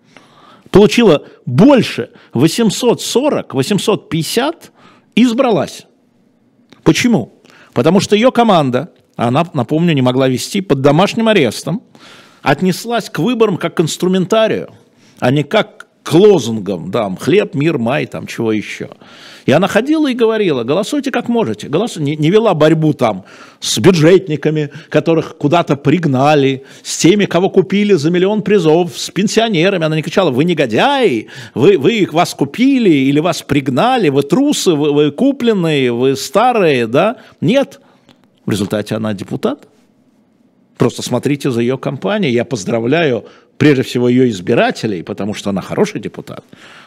[0.70, 4.72] Получила больше 840, 850
[5.14, 5.86] и избралась.
[6.82, 7.34] Почему?
[7.74, 11.82] Потому что ее команда, она, напомню, не могла вести под домашним арестом,
[12.40, 14.70] отнеслась к выборам как к инструментарию,
[15.20, 18.88] а не как к лозунгам, да, хлеб, мир, май, там чего еще.
[19.46, 21.68] И она ходила и говорила, голосуйте как можете.
[21.68, 21.96] Голос...
[21.96, 23.24] Не, не вела борьбу там
[23.60, 29.84] с бюджетниками, которых куда-то пригнали, с теми, кого купили за миллион призов, с пенсионерами.
[29.84, 34.72] Она не кричала, вы негодяи, вы, вы их вас купили или вас пригнали, вы трусы,
[34.72, 37.16] вы, вы купленные, вы старые, да?
[37.40, 37.80] Нет.
[38.46, 39.68] В результате она депутат.
[40.78, 42.32] Просто смотрите за ее кампанией.
[42.32, 43.26] Я поздравляю
[43.58, 46.44] прежде всего ее избирателей, потому что она хороший депутат.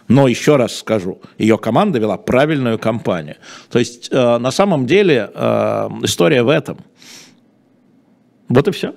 [0.07, 3.37] Но еще раз скажу, ее команда вела правильную кампанию.
[3.69, 6.77] То есть э, на самом деле э, история в этом.
[8.49, 8.93] Вот и все.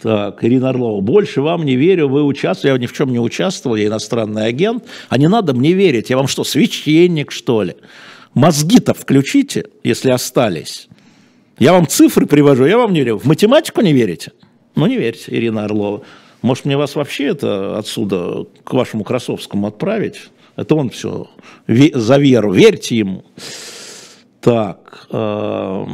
[0.00, 3.76] Так, Ирина Орлова, больше вам не верю, вы участвовали, я ни в чем не участвовал,
[3.76, 7.76] я иностранный агент, а не надо мне верить, я вам что, священник, что ли?
[8.34, 10.88] Мозги-то включите, если остались.
[11.58, 13.18] Я вам цифры привожу, я вам не верю.
[13.18, 14.32] В математику не верите?
[14.74, 16.02] Ну, не верьте, Ирина Орлова.
[16.42, 20.30] Может, мне вас вообще это отсюда к вашему Красовскому отправить?
[20.56, 21.28] Это он все
[21.66, 22.52] за веру.
[22.52, 23.24] Верьте ему.
[24.40, 25.06] Так.
[25.10, 25.86] Э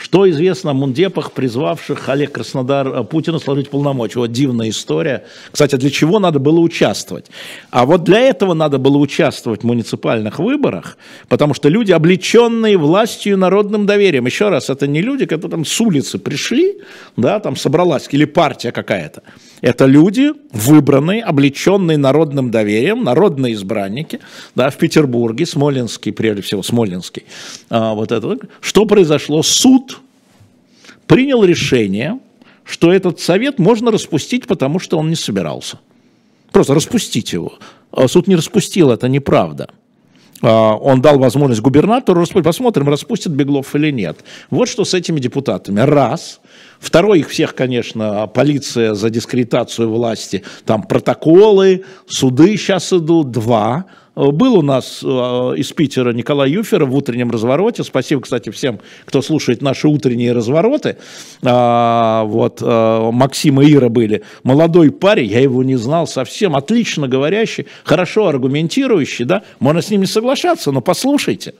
[0.00, 4.18] что известно о мундепах, призвавших Олег Краснодар э, Путина сложить полномочия?
[4.18, 5.24] Вот дивная история.
[5.52, 7.26] Кстати, для чего надо было участвовать?
[7.70, 10.96] А вот для этого надо было участвовать в муниципальных выборах,
[11.28, 15.64] потому что люди, облеченные властью и народным доверием, еще раз, это не люди, которые там
[15.66, 16.78] с улицы пришли,
[17.16, 19.22] да, там собралась, или партия какая-то.
[19.60, 24.20] Это люди, выбранные, облеченные народным доверием, народные избранники,
[24.54, 27.24] да, в Петербурге, Смоленский, прежде всего, Смоленский.
[27.68, 28.38] А, вот это.
[28.60, 29.42] Что произошло?
[29.42, 30.00] Суд
[31.06, 32.18] принял решение,
[32.64, 35.78] что этот совет можно распустить, потому что он не собирался.
[36.52, 37.54] Просто распустить его.
[37.90, 39.70] А суд не распустил, это неправда.
[40.42, 42.44] А, он дал возможность губернатору распустить.
[42.44, 44.24] Посмотрим, распустит Беглов или нет.
[44.50, 45.80] Вот что с этими депутатами.
[45.80, 46.40] Раз.
[46.78, 50.42] Второй их всех, конечно, полиция за дискредитацию власти.
[50.64, 53.30] Там протоколы, суды сейчас идут.
[53.30, 53.86] Два.
[54.20, 57.82] Был у нас из Питера Николай Юферов в утреннем развороте.
[57.84, 60.98] Спасибо, кстати, всем, кто слушает наши утренние развороты.
[61.40, 64.22] Вот Максим и Ира были.
[64.42, 70.02] Молодой парень, я его не знал совсем, отлично говорящий, хорошо аргументирующий, да, можно с ним
[70.02, 71.54] не соглашаться, но послушайте.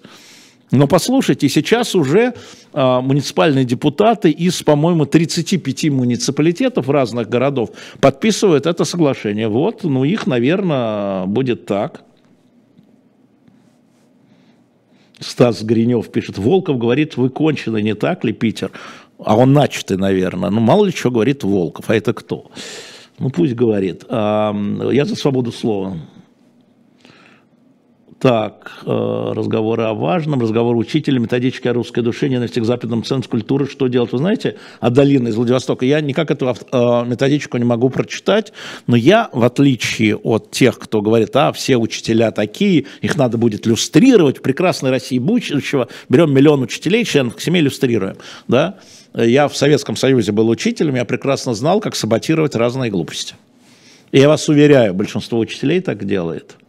[0.70, 2.34] Но послушайте, сейчас уже
[2.72, 9.48] а, муниципальные депутаты из, по-моему, 35 муниципалитетов разных городов подписывают это соглашение.
[9.48, 12.04] Вот, ну их, наверное, будет так.
[15.20, 18.72] Стас Гринев пишет, Волков говорит, вы кончены, не так ли, Питер?
[19.22, 20.50] А он начатый, наверное.
[20.50, 22.50] Ну, мало ли что говорит Волков, а это кто?
[23.18, 24.04] Ну, пусть говорит.
[24.08, 25.96] Я за свободу слова.
[28.20, 33.30] Так, э, разговоры о важном, разговор учителя, методичка о русской душе, ненависти к западным центрам
[33.30, 34.12] культуры, что делать.
[34.12, 38.52] Вы знаете, Адалина из Владивостока, я никак эту э, методичку не могу прочитать,
[38.86, 43.64] но я, в отличие от тех, кто говорит, а, все учителя такие, их надо будет
[43.64, 48.16] люстрировать, в прекрасной России будущего, берем миллион учителей, членов к семье иллюстрируем,
[48.46, 48.80] да,
[49.14, 53.34] я в Советском Союзе был учителем, я прекрасно знал, как саботировать разные глупости.
[54.12, 56.59] И я вас уверяю, большинство учителей так делает.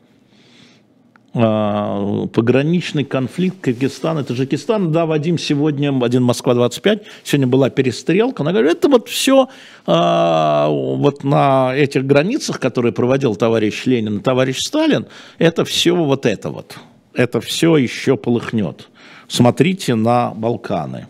[1.34, 4.92] А, пограничный конфликт Кыргызстан и Таджикистан.
[4.92, 8.44] Да, Вадим, сегодня, один Москва-25, сегодня была перестрелка.
[8.44, 9.48] Она говорит, это вот все
[9.86, 15.08] а, вот на этих границах, которые проводил товарищ Ленин товарищ Сталин,
[15.38, 16.76] это все вот это вот.
[17.14, 18.90] Это все еще полыхнет.
[19.30, 21.08] Смотрите на Балканы.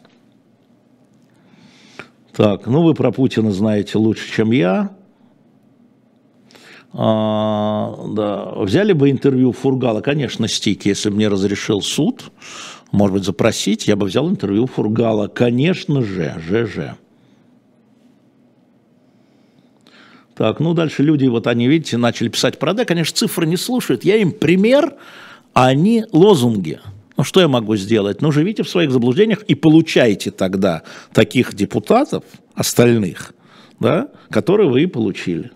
[2.34, 4.91] Так, ну вы про Путина знаете лучше, чем я.
[6.93, 8.51] А, да.
[8.55, 12.31] Взяли бы интервью Фургала, конечно, стик, если бы мне разрешил суд,
[12.91, 16.97] может быть, запросить, я бы взял интервью Фургала, конечно же, ЖЖ.
[20.35, 24.03] Так, ну дальше люди, вот они, видите, начали писать про да, конечно, цифры не слушают,
[24.03, 24.95] я им пример,
[25.53, 26.79] а они лозунги.
[27.15, 28.21] Ну что я могу сделать?
[28.21, 30.81] Ну живите в своих заблуждениях и получайте тогда
[31.13, 32.23] таких депутатов,
[32.55, 33.33] остальных,
[33.79, 35.51] да, которые вы и получили.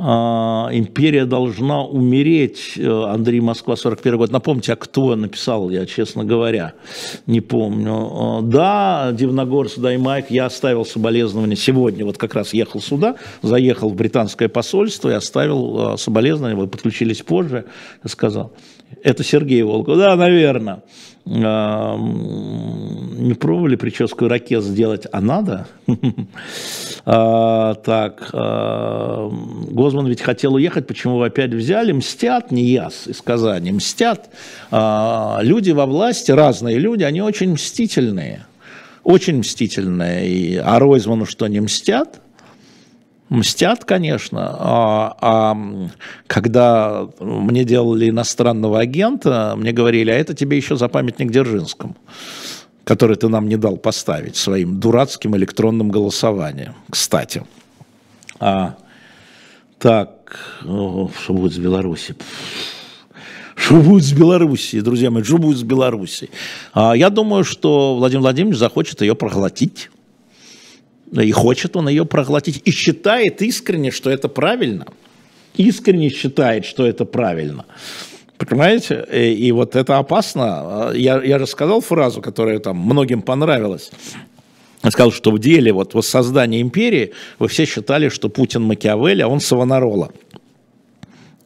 [0.00, 2.74] А, империя должна умереть.
[2.76, 4.30] Э, Андрей Москва, 41 год.
[4.30, 6.74] Напомните, а кто написал, я, честно говоря,
[7.26, 7.92] не помню.
[7.92, 13.96] А, да, Дивногорск, Даймайк, я оставил соболезнования сегодня, вот как раз ехал сюда, заехал в
[13.96, 17.64] британское посольство и оставил а, соболезнования, вы подключились позже,
[18.06, 18.52] сказал.
[19.02, 19.96] Это Сергей Волков.
[19.98, 20.82] Да, наверное.
[21.24, 21.34] Не
[23.34, 25.66] пробовали прическу ракет сделать, а надо?
[27.04, 31.92] Так, Гозман ведь хотел уехать, почему вы опять взяли?
[31.92, 34.28] Мстят, не яс из Казани, мстят.
[34.70, 38.44] Люди во власти, разные люди, они очень мстительные.
[39.04, 40.60] Очень мстительные.
[40.60, 42.20] А Ройзману что, не мстят?
[43.28, 44.56] Мстят, конечно.
[44.58, 45.56] А, а
[46.26, 51.96] когда мне делали иностранного агента, мне говорили, а это тебе еще за памятник Дзержинскому,
[52.84, 56.74] который ты нам не дал поставить своим дурацким электронным голосованием.
[56.90, 57.44] Кстати.
[58.40, 58.76] А,
[59.78, 62.16] так, о, что будет с Беларуси?
[63.54, 66.30] Что будет с Белоруссией, друзья мои, что будет с Белоруссией?
[66.72, 69.90] А, я думаю, что Владимир Владимирович захочет ее проглотить.
[71.12, 72.62] И хочет он ее проглотить.
[72.64, 74.86] И считает искренне, что это правильно.
[75.56, 77.64] Искренне считает, что это правильно.
[78.36, 79.06] Понимаете?
[79.12, 80.92] И, и вот это опасно.
[80.94, 83.90] Я, я рассказал фразу, которая там многим понравилась.
[84.84, 89.28] Я сказал, что в деле вот воссоздания империи вы все считали, что Путин Макиавелли, а
[89.28, 90.12] он Савонарола.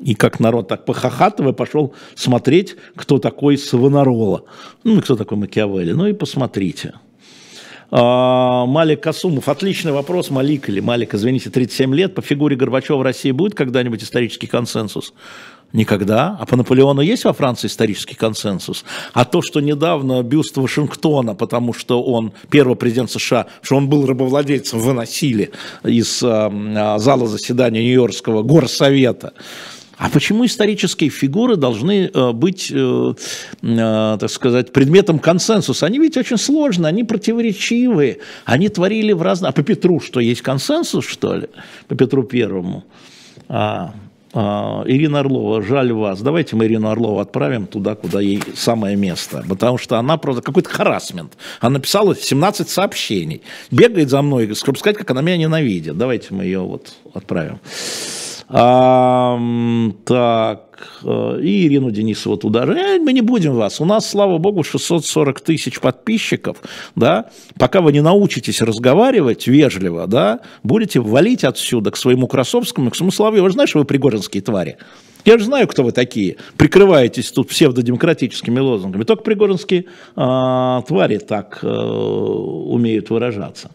[0.00, 4.44] И как народ так похохатывая пошел смотреть, кто такой Савонарола.
[4.84, 5.92] Ну, и кто такой Макиавелли.
[5.92, 6.94] Ну и посмотрите.
[7.94, 13.02] А, Малик Касумов, отличный вопрос, Малик или Малик, извините, 37 лет, по фигуре Горбачева в
[13.02, 15.12] России будет когда-нибудь исторический консенсус?
[15.74, 16.36] Никогда.
[16.40, 18.84] А по Наполеону есть во Франции исторический консенсус?
[19.12, 24.06] А то, что недавно бюст Вашингтона, потому что он первый президент США, что он был
[24.06, 25.50] рабовладельцем, выносили
[25.84, 29.34] из э, зала заседания Нью-Йоркского горсовета,
[30.02, 33.14] а почему исторические фигуры должны э, быть, э,
[33.62, 35.86] э, так сказать, предметом консенсуса?
[35.86, 39.50] Они ведь очень сложные, они противоречивые, они творили в разные...
[39.50, 41.46] А по Петру что, есть консенсус, что ли?
[41.86, 42.82] По Петру Первому?
[43.48, 43.94] А,
[44.32, 46.20] а, Ирина Орлова, жаль вас.
[46.20, 49.44] Давайте мы Ирину Орлову отправим туда, куда ей самое место.
[49.48, 51.34] Потому что она просто какой-то харасмент.
[51.60, 53.42] Она написала 17 сообщений.
[53.70, 55.96] Бегает за мной, чтобы сказать, как она меня ненавидит.
[55.96, 57.60] Давайте мы ее вот отправим.
[58.54, 59.38] А,
[60.04, 62.64] так, э, и Ирину Денисову туда.
[62.64, 63.80] Э, мы не будем вас.
[63.80, 66.58] У нас, слава богу, 640 тысяч подписчиков,
[66.94, 67.30] да.
[67.58, 73.10] Пока вы не научитесь разговаривать вежливо, да, будете валить отсюда к своему Красовскому, к своему
[73.10, 73.40] Славе.
[73.40, 74.76] Вы же знаете, вы пригоринские твари.
[75.24, 76.36] Я же знаю, кто вы такие.
[76.58, 79.04] Прикрываетесь тут псевдодемократическими лозунгами.
[79.04, 83.70] Только пригоринские э, твари так э, умеют выражаться.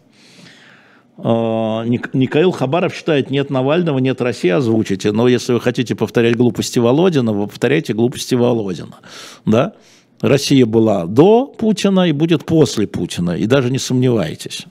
[1.18, 5.12] Э, Никаил Хабаров считает, нет Навального, нет России, озвучите.
[5.12, 8.98] Но если вы хотите повторять глупости Володина, вы повторяйте глупости Володина.
[9.44, 9.74] Да?
[10.20, 13.32] Россия была до Путина и будет после Путина.
[13.32, 14.66] И даже не сомневайтесь.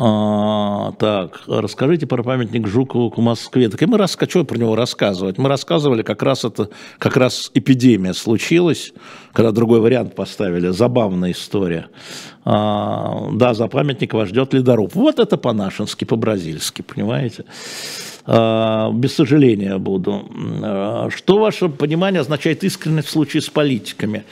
[0.00, 3.68] А, так, расскажите про памятник Жукову к Москве.
[3.68, 4.28] Так и мы раска...
[4.28, 5.38] что про него рассказывать?
[5.38, 6.68] Мы рассказывали, как раз это,
[6.98, 8.92] как раз эпидемия случилась,
[9.32, 10.68] когда другой вариант поставили.
[10.68, 11.88] Забавная история.
[12.44, 14.94] А, да, за памятник вас ждет ледоруб.
[14.94, 17.44] Вот это по-нашенски, по-бразильски, понимаете?
[18.24, 20.30] А, без сожаления буду.
[20.62, 24.24] А, что ваше понимание означает искренность в случае с политиками?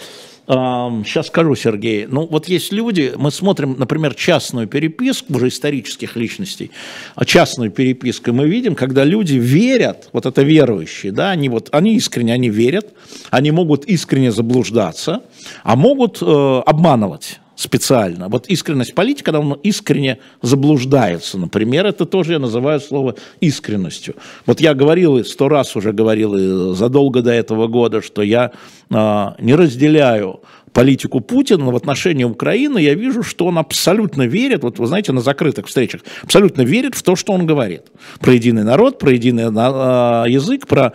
[0.47, 2.07] Сейчас скажу, Сергей.
[2.07, 6.71] Ну, вот есть люди, мы смотрим, например, частную переписку уже исторических личностей,
[7.17, 11.69] а частную переписку, и мы видим, когда люди верят, вот это верующие, да, они вот,
[11.73, 12.95] они искренне, они верят,
[13.31, 15.23] они могут искренне заблуждаться,
[15.65, 18.29] а могут э, обманывать специально.
[18.29, 24.15] Вот искренность политика, когда он искренне заблуждается, например, это тоже я называю слово искренностью.
[24.45, 28.53] Вот я говорил, сто раз уже говорил задолго до этого года, что я
[28.91, 30.41] а, не разделяю
[30.73, 35.23] политику Путина в отношении Украины, я вижу, что он абсолютно верит, вот вы знаете, на
[35.23, 37.85] закрытых встречах, абсолютно верит в то, что он говорит.
[38.21, 40.93] Про единый народ, про единый а, язык, про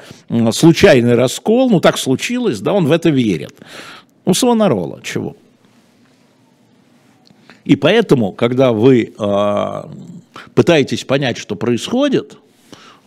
[0.51, 3.55] случайный раскол, ну так случилось, да, он в это верит.
[4.25, 5.35] Ну, Савонарола, чего?
[7.65, 9.83] И поэтому, когда вы э,
[10.55, 12.37] пытаетесь понять, что происходит,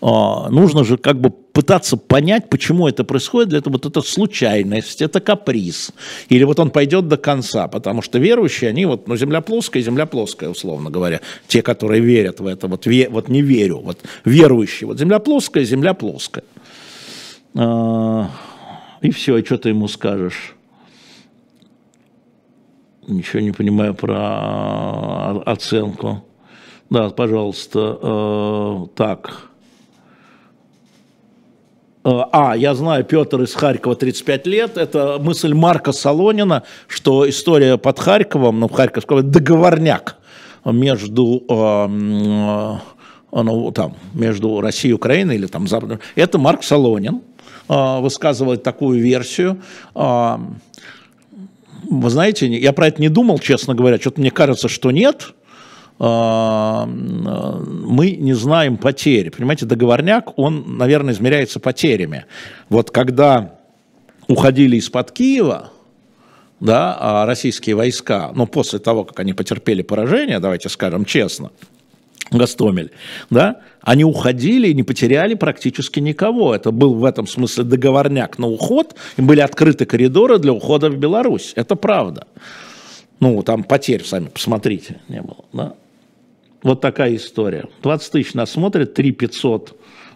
[0.01, 0.07] э,
[0.51, 3.49] нужно же как бы пытаться понять, почему это происходит.
[3.51, 5.93] Для этого вот это случайность, это каприз.
[6.29, 10.07] Или вот он пойдет до конца, потому что верующие, они вот, ну, земля плоская, земля
[10.07, 11.21] плоская, условно говоря.
[11.49, 14.87] Те, которые верят в это, вот, ве, вот не верю, вот верующие.
[14.87, 16.45] Вот земля плоская, земля плоская.
[17.55, 18.27] Э,
[19.03, 20.54] и все, и что ты ему скажешь?
[23.07, 26.25] Ничего не понимаю про а, оценку.
[26.91, 27.99] Да, пожалуйста.
[28.03, 29.49] Э, так.
[32.05, 34.79] Э, а, я знаю, Петр из Харькова 35 лет.
[34.79, 40.17] Это мысль Марка Солонина, что история под Харьковом, ну, Харьковского, договорняк
[40.65, 41.87] между э,
[43.33, 46.01] ну, там, между Россией и Украиной или там Западом.
[46.15, 47.23] Это Марк Солонин
[47.67, 49.61] высказывает такую версию
[51.89, 53.99] вы знаете, я про это не думал, честно говоря.
[53.99, 55.35] Что-то мне кажется, что нет.
[55.99, 59.31] А, мы не знаем потерь.
[59.31, 62.27] Понимаете, договорняк, он, наверное, измеряется потерями.
[62.69, 63.59] Вот когда
[64.27, 65.71] уходили из-под Киева,
[66.61, 71.51] да, а российские войска, ну, после того, как они потерпели поражение, давайте скажем честно,
[72.31, 72.91] Гастомель,
[73.31, 76.55] да, они уходили и не потеряли практически никого.
[76.55, 80.97] Это был в этом смысле договорняк на уход, им были открыты коридоры для ухода в
[80.97, 81.53] Беларусь.
[81.55, 82.27] Это правда.
[83.21, 85.45] Ну, там потерь, сами посмотрите, не было.
[85.53, 85.75] Да?
[86.63, 87.69] Вот такая история.
[87.83, 89.75] 20 тысяч нас смотрят, 3 500 э,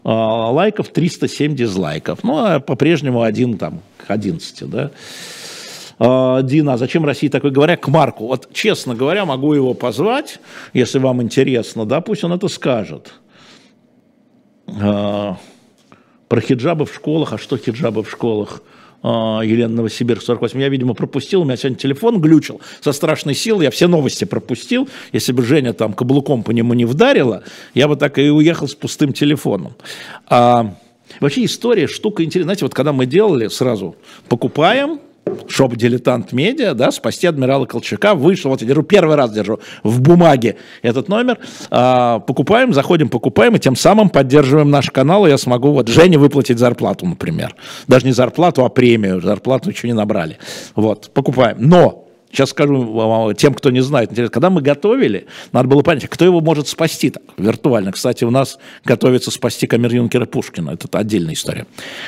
[0.08, 2.24] лайков, 307 дизлайков.
[2.24, 4.90] Ну, а по-прежнему один там к 11, да.
[5.98, 8.28] А, Дина, а зачем России такой говоря, к Марку?
[8.28, 10.38] Вот, честно говоря, могу его позвать,
[10.72, 13.12] если вам интересно, да, пусть он это скажет.
[14.80, 15.36] А,
[16.28, 18.62] про хиджабы в школах, а что хиджабы в школах?
[19.02, 20.60] Елена Новосибирск 48.
[20.60, 24.88] Я, видимо, пропустил, у меня сегодня телефон глючил со страшной силой, я все новости пропустил.
[25.12, 28.74] Если бы Женя там каблуком по нему не вдарила, я бы так и уехал с
[28.74, 29.74] пустым телефоном.
[30.26, 30.74] А,
[31.20, 32.46] вообще история, штука интересная.
[32.46, 33.94] Знаете, вот когда мы делали сразу,
[34.28, 35.00] покупаем,
[35.48, 38.14] шоп «Дилетант Медиа», да, «Спасти адмирала Колчака».
[38.14, 41.38] Вышел, вот я держу, первый раз держу в бумаге этот номер.
[41.70, 46.18] А, покупаем, заходим, покупаем, и тем самым поддерживаем наш канал, и я смогу вот Жене
[46.18, 47.54] выплатить зарплату, например.
[47.86, 49.20] Даже не зарплату, а премию.
[49.20, 50.38] Зарплату еще не набрали.
[50.74, 51.56] Вот, покупаем.
[51.60, 54.10] Но Сейчас скажу тем, кто не знает.
[54.10, 57.92] Интересно, когда мы готовили, надо было понять, кто его может спасти так, виртуально.
[57.92, 60.72] Кстати, у нас готовится спасти камер Юнкера Пушкина.
[60.72, 61.66] Это отдельная история.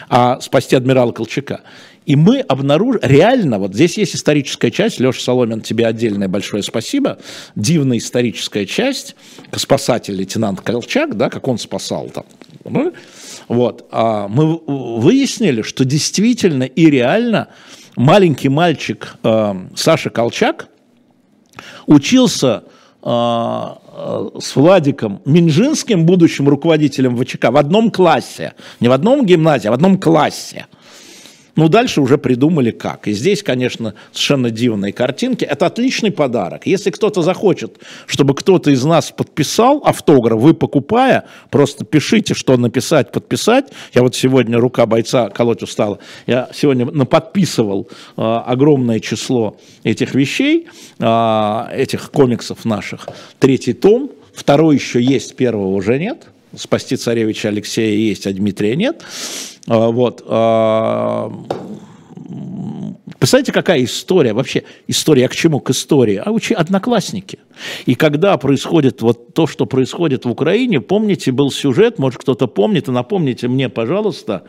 [0.09, 1.62] А спасти адмирала Колчака.
[2.07, 7.18] И мы обнаружили, реально, вот здесь есть историческая часть, Леша Соломин, тебе отдельное большое спасибо,
[7.57, 9.16] дивная историческая часть,
[9.55, 12.24] спасатель лейтенант Колчак, да, как он спасал там.
[12.64, 12.92] Ну,
[13.48, 17.48] вот, а мы выяснили, что действительно и реально
[17.96, 20.68] маленький мальчик э, Саша Колчак
[21.86, 22.64] учился
[23.03, 23.78] а,
[24.38, 28.53] с Владиком Минжинским, будущим руководителем ВЧК, в одном классе.
[28.78, 30.66] Не в одном гимназии, а в одном классе.
[31.61, 33.06] Ну, дальше уже придумали как.
[33.06, 35.44] И здесь, конечно, совершенно дивные картинки.
[35.44, 36.66] Это отличный подарок.
[36.66, 43.12] Если кто-то захочет, чтобы кто-то из нас подписал автограф, вы покупая, просто пишите, что написать,
[43.12, 43.66] подписать.
[43.92, 50.66] Я вот сегодня, рука бойца колоть устала, я сегодня наподписывал э, огромное число этих вещей,
[50.98, 53.06] э, этих комиксов наших.
[53.38, 56.26] Третий том, второй еще есть, первого уже нет.
[56.57, 59.05] Спасти царевича Алексея есть, а Дмитрия нет.
[59.68, 60.24] А, вот.
[60.26, 61.32] А,
[63.18, 64.32] представляете, какая история?
[64.32, 65.61] Вообще история к чему?
[65.61, 66.20] К истории.
[66.24, 67.38] А учи одноклассники.
[67.86, 72.88] И когда происходит вот то, что происходит в Украине, помните, был сюжет, может кто-то помнит,
[72.88, 74.42] и напомните мне, пожалуйста,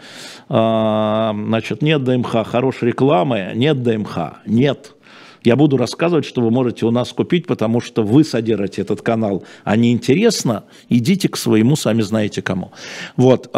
[0.50, 4.96] а, значит, нет ДМХ, хорошей рекламы, нет ДМХ, нет.
[5.44, 9.44] Я буду рассказывать, что вы можете у нас купить, потому что вы содержите этот канал,
[9.64, 12.72] а не интересно, идите к своему, сами знаете кому.
[13.18, 13.50] Вот,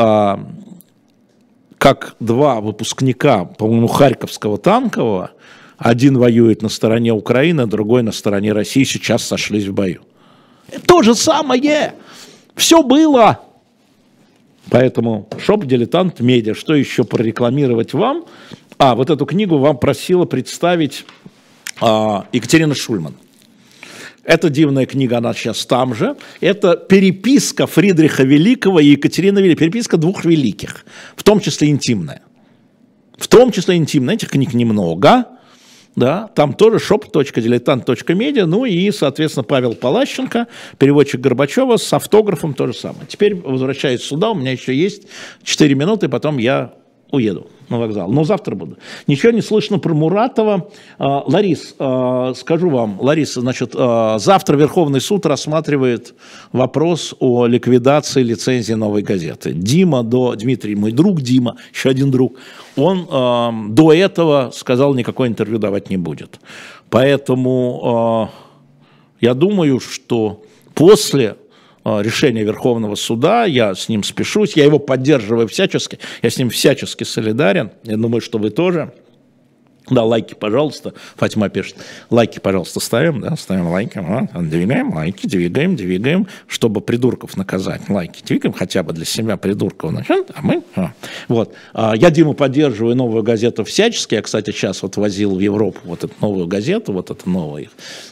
[1.78, 5.32] как два выпускника, по-моему, Харьковского танкового,
[5.78, 10.04] один воюет на стороне Украины, другой на стороне России, сейчас сошлись в бою.
[10.86, 11.96] То же самое!
[12.56, 13.42] Все было!
[14.70, 16.54] Поэтому шоп дилетант медиа.
[16.54, 18.24] Что еще прорекламировать вам?
[18.78, 21.33] А, вот эту книгу вам просила представить а,
[22.32, 23.16] Екатерина Шульман.
[24.24, 26.16] Эта дивная книга, она сейчас там же.
[26.40, 29.60] Это переписка Фридриха Великого и Екатерины Великой.
[29.60, 32.22] Переписка двух великих, в том числе интимная.
[33.18, 34.16] В том числе интимная.
[34.16, 35.26] Этих книг немного.
[35.96, 40.48] Да, там тоже shop.diletant.media, ну и, соответственно, Павел Палащенко,
[40.80, 43.06] переводчик Горбачева с автографом то же самое.
[43.08, 45.04] Теперь возвращаюсь сюда, у меня еще есть
[45.44, 46.74] 4 минуты, потом я
[47.14, 48.78] уеду на вокзал, но завтра буду.
[49.08, 50.70] Ничего не слышно про Муратова.
[50.98, 56.16] А, Ларис, а, скажу вам, Лариса, значит, а, завтра Верховный суд рассматривает
[56.52, 59.54] вопрос о ликвидации лицензии «Новой газеты».
[59.54, 62.36] Дима до, Дмитрий, мой друг Дима, еще один друг,
[62.76, 63.06] он
[63.76, 66.40] до этого сказал, никакое интервью давать не будет.
[66.90, 68.32] Поэтому
[69.22, 70.44] я думаю, что
[70.74, 71.36] после
[71.86, 77.04] решение Верховного суда, я с ним спешусь, я его поддерживаю всячески, я с ним всячески
[77.04, 78.94] солидарен, я думаю, что вы тоже.
[79.90, 80.94] Да, лайки, пожалуйста.
[81.16, 81.76] Фатима пишет.
[82.10, 83.98] Лайки, пожалуйста, ставим, да, ставим лайки.
[83.98, 87.90] Вот, двигаем, лайки, двигаем, двигаем, чтобы придурков наказать.
[87.90, 89.92] Лайки двигаем хотя бы для себя придурков.
[89.92, 90.64] Значит, а мы...
[90.76, 90.94] А.
[91.28, 91.54] Вот.
[91.74, 94.16] А, я Диму поддерживаю, новую газету всячески.
[94.16, 97.70] Я, кстати, сейчас вот возил в Европу вот эту новую газету, вот эту новую.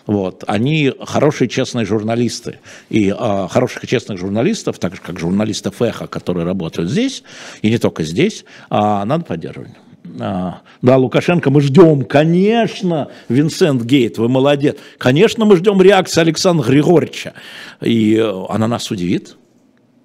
[0.08, 0.44] Вот.
[0.48, 2.60] Они хорошие, честные журналисты.
[2.90, 7.24] И а, хороших и честных журналистов, так же, как журналистов эхо, которые работают здесь,
[7.62, 9.72] и не только здесь, а, надо поддерживать.
[10.20, 14.78] А, да, Лукашенко, мы ждем, конечно, Винсент Гейт, вы молодец.
[14.98, 17.34] Конечно, мы ждем реакции Александра Григорьевича.
[17.82, 19.38] И э, она нас удивит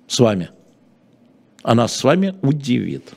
[0.08, 0.50] с вами.
[1.62, 3.10] Она с вами удивит.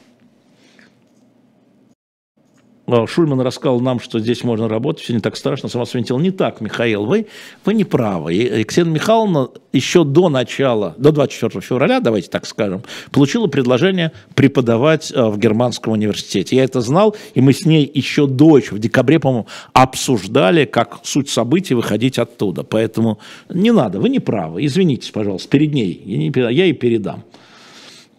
[3.07, 6.19] Шульман рассказал нам, что здесь можно работать, все не так страшно, сама свинтил.
[6.19, 7.27] Не так, Михаил, вы,
[7.65, 8.33] вы не правы.
[8.33, 15.29] Екатерина Михайловна еще до начала, до 24 февраля, давайте так скажем, получила предложение преподавать а,
[15.29, 16.55] в Германском университете.
[16.55, 20.99] Я это знал, и мы с ней еще до, еще в декабре, по-моему, обсуждали, как
[21.03, 22.63] суть событий выходить оттуда.
[22.63, 23.19] Поэтому
[23.49, 24.65] не надо, вы не правы.
[24.65, 26.01] Извинитесь, пожалуйста, перед ней.
[26.05, 27.23] Я, не, я ей передам.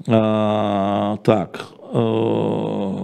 [0.07, 3.01] А, так, Э,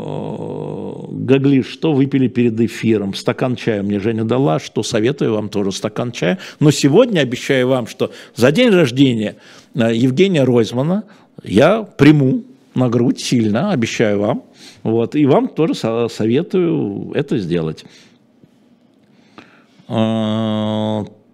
[1.09, 3.15] Гагли, что выпили перед эфиром?
[3.15, 6.39] Стакан чая мне Женя дала, что советую вам тоже стакан чая.
[6.61, 9.37] Но сегодня обещаю вам, что за день рождения
[9.75, 11.05] э, Евгения Ройзмана
[11.43, 14.45] я приму на грудь сильно, обещаю вам.
[14.83, 17.85] Вот, и вам тоже советую это сделать.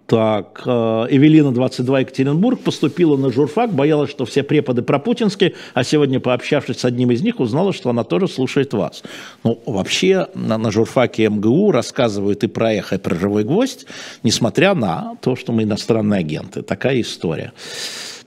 [0.05, 0.69] Так, э,
[1.09, 6.85] Эвелина, 22, Екатеринбург, поступила на журфак, боялась, что все преподы пропутинские, а сегодня, пообщавшись с
[6.85, 9.01] одним из них, узнала, что она тоже слушает вас.
[9.45, 13.85] Ну, вообще, на, на журфаке МГУ рассказывают и про эхо, и про живой гвоздь,
[14.23, 16.63] несмотря на то, что мы иностранные агенты.
[16.63, 17.53] Такая история.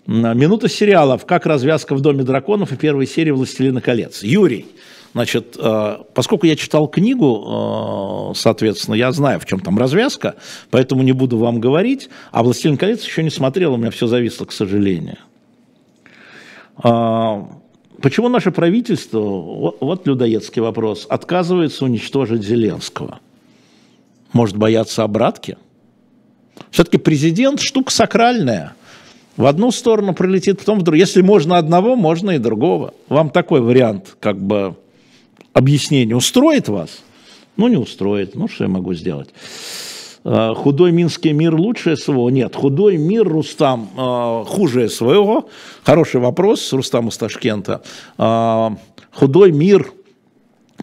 [0.06, 1.26] Минута сериалов.
[1.26, 4.22] Как развязка в Доме драконов и первой серии «Властелина колец».
[4.22, 4.66] Юрий.
[5.16, 10.34] Значит, э, поскольку я читал книгу, э, соответственно, я знаю, в чем там развязка,
[10.70, 12.10] поэтому не буду вам говорить.
[12.32, 15.16] А «Властелин колец» еще не смотрел, у меня все зависло, к сожалению.
[16.76, 17.48] А,
[18.02, 23.20] почему наше правительство, вот людоедский вопрос, отказывается уничтожить Зеленского?
[24.34, 25.56] Может бояться обратки?
[26.70, 28.74] Все-таки президент штука сакральная.
[29.38, 31.00] В одну сторону прилетит, потом в другую.
[31.00, 32.92] Если можно одного, можно и другого.
[33.08, 34.76] Вам такой вариант как бы
[35.56, 37.02] объяснение устроит вас?
[37.56, 38.34] Ну, не устроит.
[38.34, 39.30] Ну, что я могу сделать?
[40.26, 42.28] э, худой минский мир лучше СВО?
[42.28, 45.44] Нет, худой мир, Рустам, э, хуже СВО.
[45.84, 47.82] Хороший вопрос, Рустам из.
[48.18, 48.70] Э,
[49.12, 49.92] худой мир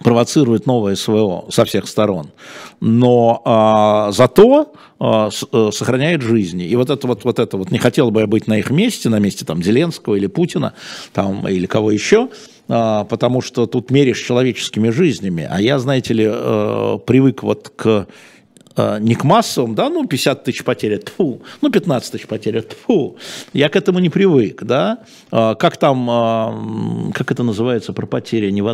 [0.02, 2.32] провоцирует новое СВО со всех сторон,
[2.80, 6.66] но а, зато а, с, а, сохраняет жизни.
[6.66, 9.10] И вот это вот, вот это вот, не хотел бы я быть на их месте,
[9.10, 10.74] на месте там Зеленского или Путина,
[11.14, 15.48] там, или кого еще, а, потому что тут меришь человеческими жизнями.
[15.50, 18.08] А я, знаете ли, а, привык вот к
[18.76, 23.18] а, не к массовым, да, ну, 50 тысяч потерь, тьфу, ну, 15 тысяч потерь, тьфу.
[23.54, 25.00] Я к этому не привык, да.
[25.32, 28.64] А, как там, как это называется про потери, невозможно